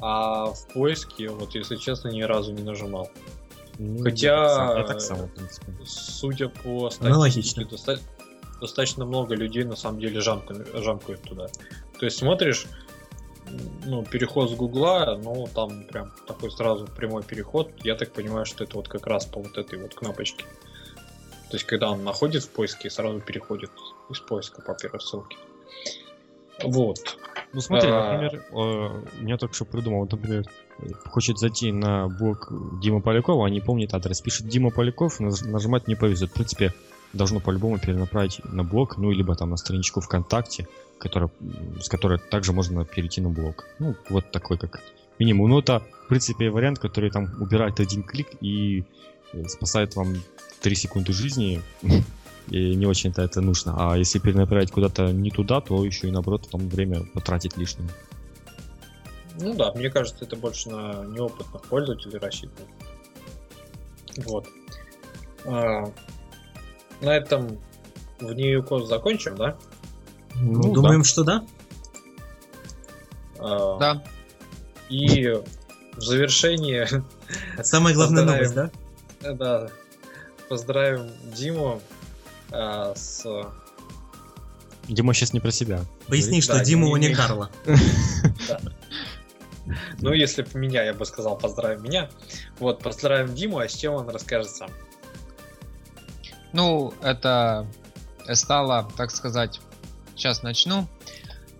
[0.00, 3.08] А в поиске, вот если честно, ни разу не нажимал.
[3.78, 5.72] Ну, Хотя- я так сам- Я так само, в принципе.
[5.86, 7.62] Судя по Аналогично.
[7.62, 8.00] статистике, доста-
[8.60, 11.46] достаточно много людей на самом деле жамками- жамкают туда.
[11.98, 12.66] То есть смотришь,
[13.84, 17.70] ну, переход с Гугла, ну, там прям такой сразу прямой переход.
[17.84, 20.44] Я так понимаю, что это вот как раз по вот этой вот кнопочке.
[21.52, 23.70] То есть, когда он находит в поиске, сразу переходит
[24.08, 25.36] из поиска по первой ссылке.
[26.64, 26.96] Вот.
[27.52, 28.12] Ну смотри, А.
[28.14, 30.46] например, э, я только что придумал, вот, например,
[31.04, 32.50] хочет зайти на блог
[32.80, 34.22] Дима Полякова, а не помнит адрес.
[34.22, 36.30] Пишет Дима Поляков, наж- нажимать не повезет.
[36.30, 36.72] В принципе,
[37.12, 41.28] должно по-любому перенаправить на блог, ну, либо там на страничку ВКонтакте, которая,
[41.82, 43.66] с которой также можно перейти на блог.
[43.78, 44.80] Ну, вот такой как
[45.18, 45.50] минимум.
[45.50, 48.84] Ну, это, в принципе, вариант, который там убирает один клик и
[49.34, 50.14] э, спасает вам
[50.62, 51.60] 3 секунды жизни.
[52.48, 53.74] и не очень-то это нужно.
[53.78, 57.88] А если перенаправить куда-то не туда, то еще и наоборот там время потратить лишнее.
[59.40, 62.66] Ну да, мне кажется, это больше на неопытных пользователей рассчитано.
[64.18, 64.46] Вот.
[65.44, 65.90] А,
[67.00, 67.58] на этом
[68.20, 69.56] в Code закончим, да?
[70.34, 71.44] Ну, Думаем, что да?
[73.38, 74.04] А, Да.
[74.88, 75.26] И
[75.96, 76.86] в завершение,
[77.94, 78.26] главная Поздравим.
[78.26, 78.70] новость, да?
[79.32, 79.70] да,
[80.52, 81.80] поздравим Диму
[82.50, 83.24] а, с...
[84.86, 85.80] Дима сейчас не про себя.
[86.08, 87.50] Поясни, Да, что Дима не- не не- Карла.
[90.00, 92.10] Ну, если бы меня, я бы сказал, поздравим меня.
[92.58, 94.70] Вот, поздравим Диму, а с чем он расскажет сам.
[96.52, 97.66] Ну, это
[98.34, 99.58] стало, так сказать,
[100.16, 100.86] сейчас начну.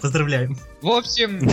[0.03, 0.59] Поздравляем.
[0.83, 1.39] В общем,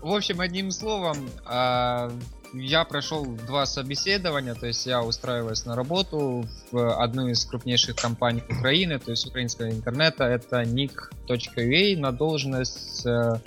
[0.00, 2.10] в общем, одним словом, а,
[2.52, 8.42] я прошел два собеседования, то есть я устраиваюсь на работу в одну из крупнейших компаний
[8.48, 13.40] Украины, то есть украинского интернета, это ник.ua на должность э,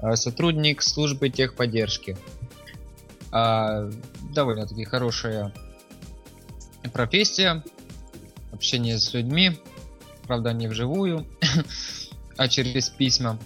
[0.00, 2.16] э, сотрудник службы техподдержки.
[3.30, 3.90] А,
[4.34, 5.52] Довольно-таки хорошая
[6.92, 7.64] профессия,
[8.52, 9.58] общение с людьми,
[10.26, 11.26] правда не вживую,
[12.36, 13.38] а через письма.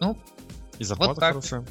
[0.00, 0.18] Ну,
[0.78, 1.28] И зарплата так.
[1.28, 1.64] хорошая.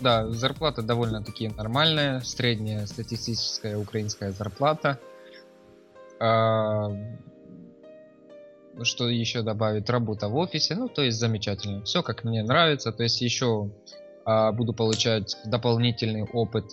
[0.00, 4.98] Да, зарплата довольно-таки нормальная, средняя статистическая украинская зарплата.
[6.20, 6.90] А,
[8.82, 9.88] Что еще добавить?
[9.88, 11.82] Работа в офисе, ну, то есть замечательно.
[11.84, 13.70] Все как мне нравится, то есть еще
[14.24, 16.64] а, буду получать дополнительный опыт.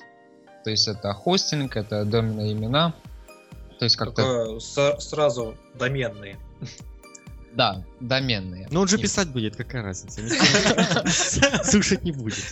[0.63, 2.93] То есть это хостинг, это доменные имена.
[3.80, 4.24] То есть как-то...
[4.24, 6.38] Только сразу доменные.
[7.54, 8.68] Да, доменные.
[8.72, 10.22] Ну он же писать будет, какая разница?
[11.64, 12.43] Слушать не будет.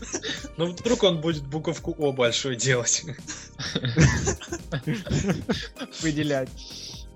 [0.57, 3.05] Ну, вдруг он будет буковку О большой делать.
[6.01, 6.49] выделять.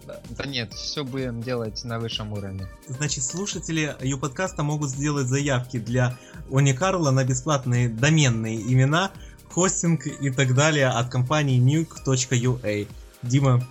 [0.06, 0.22] Да.
[0.32, 2.68] да нет, все будем делать на высшем уровне.
[2.88, 6.18] Значит, слушатели ее подкаста могут сделать заявки для
[6.52, 9.12] Они Карла на бесплатные доменные имена,
[9.50, 12.88] хостинг и так далее от компании nuke.ua.
[13.22, 13.64] Дима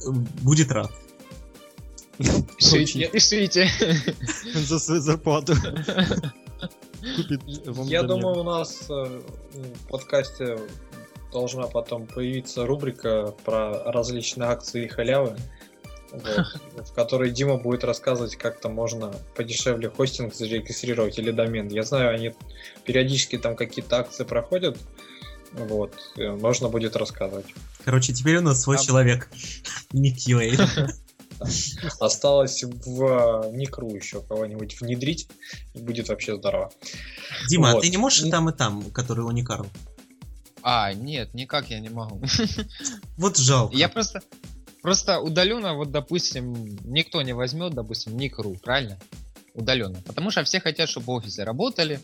[0.00, 0.92] э, будет рад.
[2.18, 3.68] Пишите, пишите.
[4.54, 5.54] За свою зарплату.
[7.84, 9.20] Я думаю, у нас э,
[9.52, 10.58] в подкасте
[11.32, 15.36] должна потом появиться рубрика про различные акции и халявы,
[16.10, 21.68] вот, в которой Дима будет рассказывать, как там можно подешевле хостинг зарегистрировать или домен.
[21.68, 22.34] Я знаю, они
[22.84, 24.78] периодически там какие-то акции проходят,
[25.52, 27.46] вот, э, можно будет рассказывать.
[27.84, 29.28] Короче, теперь у нас свой А- человек.
[29.92, 30.90] Не QA.
[32.00, 35.28] Осталось в Никру еще кого-нибудь внедрить,
[35.74, 36.70] и будет вообще здорово.
[37.48, 37.82] Дима, а Вот.
[37.82, 39.66] ты не можешь и там, и там, который Они Карл?
[40.62, 42.20] А, нет, никак я не могу.
[43.16, 43.76] Вот жалко.
[43.76, 44.20] Я просто,
[44.82, 48.98] просто удаленно, вот, допустим, никто не возьмет, допустим, Никру, правильно?
[49.54, 50.02] Удаленно.
[50.04, 52.00] Потому что все хотят, чтобы в офисе работали.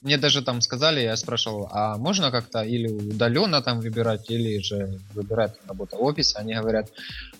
[0.00, 4.98] Мне даже там сказали, я спрашивал, а можно как-то или удаленно там выбирать, или же
[5.12, 6.38] выбирать работу в офисе.
[6.38, 6.90] Они говорят,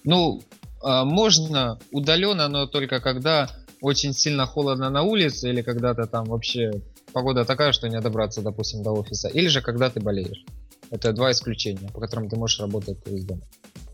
[0.05, 3.51] ну, а, можно удаленно, но только когда
[3.81, 6.71] очень сильно холодно на улице, или когда-то там вообще
[7.13, 10.45] погода такая, что не добраться, допустим, до офиса, или же когда ты болеешь.
[10.91, 13.43] Это два исключения, по которым ты можешь работать из дома.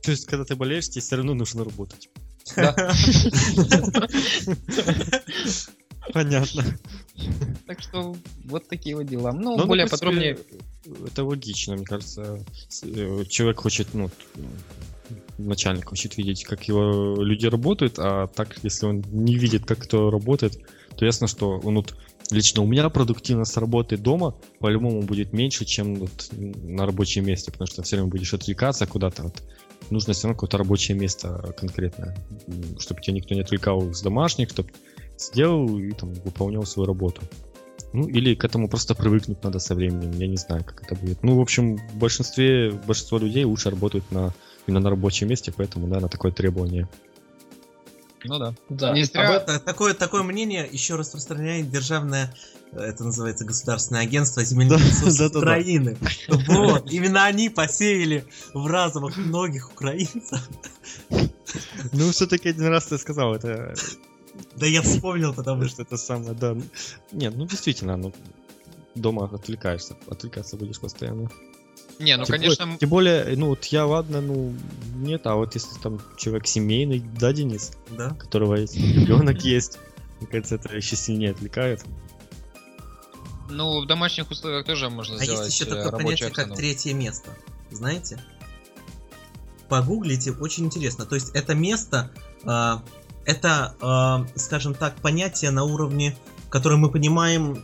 [0.03, 2.09] То есть, когда ты болеешь, тебе все равно нужно работать.
[6.13, 6.65] Понятно.
[7.67, 8.15] Так что
[8.45, 9.33] вот такие вот дела.
[9.33, 10.39] Ну, Ну, более в принципе, подробнее.
[11.07, 12.45] Это логично, мне кажется.
[12.83, 14.11] Э, Человек хочет, ну,
[15.39, 20.11] начальник хочет видеть, как его люди работают, а так, если он не видит, как кто
[20.11, 20.59] работает,
[20.97, 21.95] то ясно, что он вот
[22.31, 27.67] лично у меня продуктивность работы дома по-любому будет меньше, чем вот на рабочем месте, потому
[27.67, 29.25] что все время будешь отвлекаться куда-то.
[29.25, 29.43] Вот.
[29.91, 32.17] Нужно все равно какое-то рабочее место конкретное,
[32.79, 34.71] чтобы тебя никто не отвлекал с домашних, чтобы
[35.19, 37.23] сделал и там выполнял свою работу.
[37.93, 40.11] Ну, или к этому просто привыкнуть надо со временем.
[40.19, 41.23] Я не знаю, как это будет.
[41.23, 44.35] Ну, в общем, в большинстве, большинство людей лучше работают на,
[44.67, 46.89] именно на рабочем месте, поэтому, наверное, такое требование.
[48.25, 48.55] Ну да.
[48.71, 48.93] Да.
[48.95, 52.35] Не Об зря- этом- Та- Такое, такое мнение еще распространяет державное,
[52.73, 55.37] э, это называется государственное агентство земельных ресурсов.
[55.37, 55.99] Украины.
[56.29, 60.49] Вот, именно они посеяли в разумах многих украинцев.
[61.93, 63.75] Ну, все-таки один раз ты сказал, это,
[64.57, 66.57] Да я вспомнил, потому что что это самое, да.
[67.13, 68.13] Нет, ну, действительно, ну,
[68.95, 71.31] дома отвлекаешься, отвлекаться будешь постоянно.
[71.99, 74.53] Не, ну Тем конечно, более- Тем более, ну, вот я, ладно, ну,
[74.97, 78.11] нет, а вот если там человек семейный, да, Денис, да.
[78.13, 79.79] у которого есть ребенок есть,
[80.21, 81.85] мне кажется, это еще сильнее отвлекает.
[83.49, 86.95] ну в домашних условиях тоже можно А сделать есть еще э, такое понятие, как третье
[86.95, 87.31] место.
[87.71, 88.19] Знаете?
[89.69, 91.07] погуглите, очень интересно.
[91.07, 92.11] То есть это место,
[92.45, 92.75] э,
[93.25, 93.75] это,
[94.35, 96.17] э, скажем так, понятие на уровне,
[96.51, 97.57] которое мы понимаем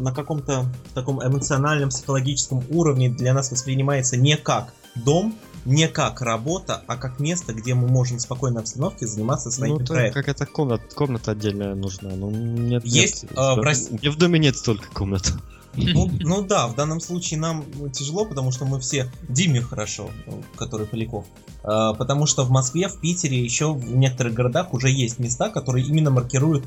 [0.00, 5.34] на каком-то таком эмоциональном, психологическом уровне для нас воспринимается не как дом,
[5.64, 9.84] не как работа, а как место, где мы можем в спокойной обстановке заниматься своими Ну,
[9.86, 10.22] проектами.
[10.24, 12.10] какая-то комната, комната отдельная нужна.
[12.16, 15.32] Ну, нет, Есть, нет, а, в в- России- Мне в доме нет столько комнат.
[15.74, 20.42] Ну, ну да, в данном случае нам тяжело, потому что мы все Диме хорошо, ну,
[20.56, 21.26] который Поляков.
[21.62, 25.86] А, Потому что в Москве, в Питере, еще в некоторых городах уже есть места, которые
[25.86, 26.64] именно маркируют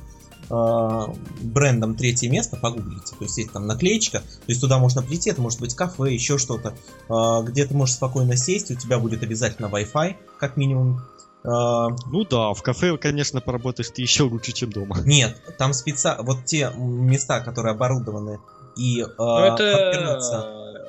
[1.41, 3.15] брендом третье место, погуглите.
[3.17, 6.37] То есть есть там наклеечка, то есть туда можно прийти, это может быть кафе, еще
[6.37, 6.75] что-то,
[7.09, 11.01] а, где ты можешь спокойно сесть, у тебя будет обязательно Wi-Fi, как минимум.
[11.43, 14.97] А, Ну да, в кафе, конечно, поработаешь ты еще лучше, чем дома.
[15.05, 16.17] Нет, там спеца...
[16.21, 18.39] Вот те места, которые оборудованы
[18.77, 20.87] и Ну, это...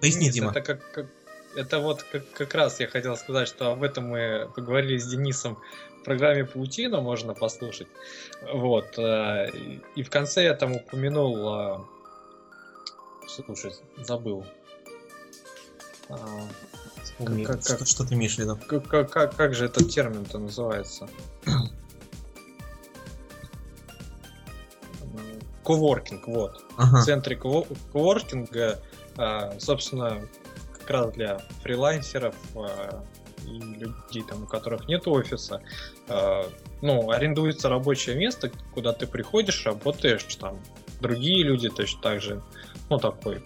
[0.00, 0.50] Поясни, Денис, Дима.
[0.50, 1.06] Это, как, как-
[1.56, 5.58] это вот как, как раз я хотел сказать, что об этом мы поговорили с Денисом
[6.04, 7.88] программе «Паутина», можно послушать.
[8.52, 8.98] Вот.
[8.98, 9.50] э,
[9.96, 11.54] и- в конце я там упомянул...
[11.54, 11.78] э,
[13.28, 14.44] Слушай, забыл.
[16.08, 16.16] А,
[17.04, 18.58] Вспомни, как- как- что, ты имеешь в виду?
[18.66, 21.08] Как, как, как, как же этот термин-то называется?
[25.64, 26.62] Коворкинг, вот.
[26.76, 27.02] в Ага.
[27.02, 28.78] центре кво- коворкинга,
[29.16, 30.22] а, собственно,
[30.78, 33.04] как раз для фрилансеров а,
[33.46, 35.62] и людей, там, у которых нет офиса,
[36.08, 36.46] а,
[36.82, 40.58] ну, арендуется рабочее место, куда ты приходишь, работаешь, там,
[41.00, 42.42] другие люди точно так же,
[42.88, 43.42] ну, такой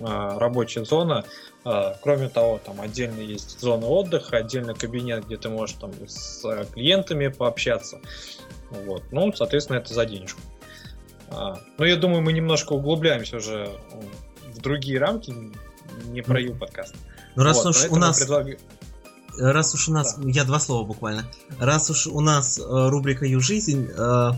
[0.00, 1.24] а, рабочая зона.
[1.64, 6.44] А, Кроме того, там отдельно есть зона отдыха, отдельно кабинет, где ты можешь там с
[6.44, 8.00] э, клиентами пообщаться.
[8.70, 9.02] Вот.
[9.12, 10.40] Ну, соответственно, это за денежку.
[11.30, 13.70] А, Ну, я думаю, мы немножко углубляемся уже
[14.52, 15.32] в другие рамки,
[16.06, 16.94] не про Ю подкаст.
[17.36, 18.58] Ну раз Вот, уж у нас, предлагаю-
[19.38, 21.24] раз уж у нас, я два слова буквально.
[21.58, 24.30] Раз уж у нас э, рубрика Ю жизнь, э,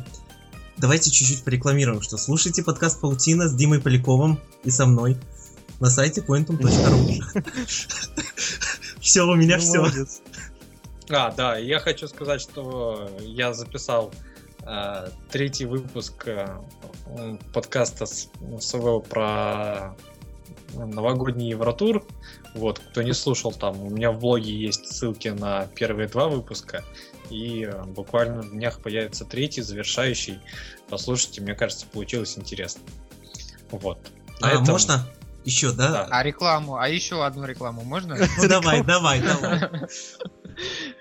[0.77, 5.17] давайте чуть-чуть порекламируем, что слушайте подкаст Паутина с Димой Поляковым и со мной
[5.81, 7.23] на сайте pointum.ru.
[9.01, 10.07] Все, у меня Ну, все.
[11.11, 14.13] А, да, я хочу сказать, что я записал
[14.63, 16.49] э, третий выпуск э,
[17.53, 18.29] подкаста с-
[18.61, 19.95] своего про
[20.75, 22.05] новогодний Евротур.
[22.57, 26.83] Вот, кто не слушал, там у меня в блоге есть ссылки на первые два выпуска.
[27.29, 30.41] И э, буквально в днях появится третий, завершающий.
[30.89, 32.81] Послушайте, мне кажется, получилось интересно.
[33.71, 33.99] Вот.
[34.41, 35.07] На А, этом- можно?
[35.45, 35.91] Еще, да?
[35.93, 36.09] Да.
[36.11, 38.17] А рекламу, а еще одну рекламу можно?
[38.17, 39.61] Ну давай, давай, давай.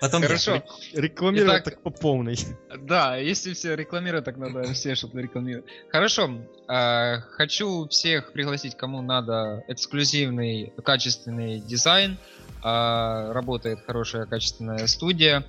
[0.02, 0.28] Потом я.
[0.28, 0.62] Хорошо.
[0.94, 2.38] Рекламировать Итак, так по полной.
[2.82, 5.66] Да, если все рекламируют, так надо все что-то рекламировать.
[5.90, 6.30] Хорошо,
[6.68, 12.18] э, хочу всех пригласить, кому надо эксклюзивный, качественный дизайн.
[12.64, 15.46] Э, работает хорошая качественная студия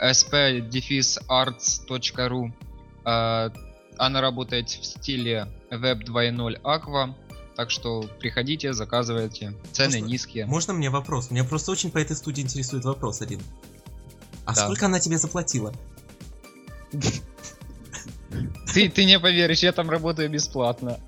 [0.00, 2.52] sp-arts.ru
[3.04, 3.50] Э,
[3.96, 7.14] Она работает в стиле Web 2.0 Aqua.
[7.56, 9.54] Так что приходите, заказывайте.
[9.72, 10.46] Цены Можно- низкие.
[10.46, 11.32] Можно мне вопрос?
[11.32, 13.40] Меня просто очень по этой студии интересует вопрос один.
[14.48, 14.64] А Да.
[14.64, 15.74] сколько она тебе заплатила?
[18.72, 20.98] Ты, ты не поверишь, я там работаю бесплатно.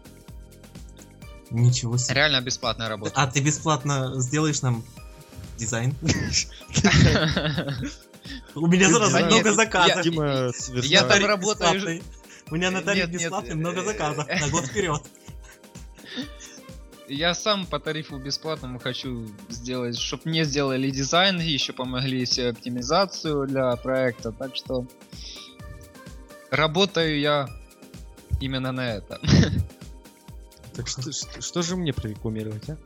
[1.49, 2.17] Ничего себе.
[2.17, 3.13] Реально бесплатная работа.
[3.15, 4.85] А ты бесплатно сделаешь нам
[5.57, 5.97] дизайн?
[8.55, 10.03] У меня сразу много заказов.
[10.03, 12.03] Дима, я там работаю.
[12.51, 15.03] У меня на тариф бесплатный э, много заказов на год вперед.
[17.13, 23.49] Я сам по тарифу бесплатному хочу сделать, чтобы мне сделали дизайн, еще помогли все оптимизацию
[23.49, 24.87] для проекта, так что
[26.53, 27.49] работаю я
[28.41, 29.21] именно на это.
[30.73, 32.77] Так что, что- что же мне прорекламировать, а?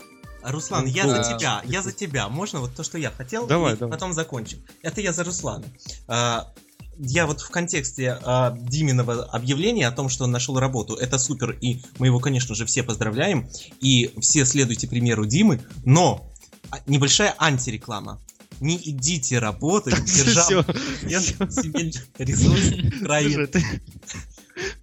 [0.51, 2.29] Руслан, я за тебя, я за тебя.
[2.31, 3.93] Можно вот то, что я хотел, Давай, и давай.
[3.93, 4.65] потом закончим.
[4.83, 5.65] Это я за Руслана.
[6.09, 6.51] А,
[6.99, 11.51] Я вот в контексте а, Диминого объявления о том, что он нашел работу, это супер,
[11.61, 13.49] и мы его, конечно же, все поздравляем,
[13.81, 16.33] и все следуйте примеру Димы, но
[16.71, 18.21] а, небольшая антиреклама.
[18.61, 20.67] Не идите работать, держав
[21.03, 23.09] я себе рисунок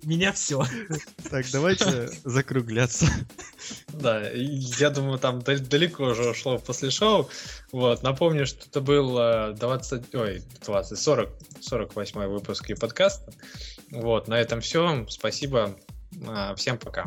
[0.03, 0.64] Меня все.
[1.30, 3.06] Так, давайте закругляться.
[3.90, 7.30] Да, я думаю, там дал- далеко уже ушло после шоу.
[7.72, 11.30] Вот, напомню, что это был э, 20, ой, 20, 40,
[11.61, 13.32] 48 выпуск и подкаста.
[13.91, 15.06] Вот, на этом все.
[15.10, 15.78] Спасибо.
[16.28, 17.06] А, Всем пока.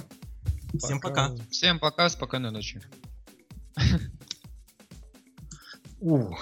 [0.79, 1.35] Всем пока.
[1.51, 2.81] Всем пока, спокойной ночи.
[6.01, 6.41] Ух.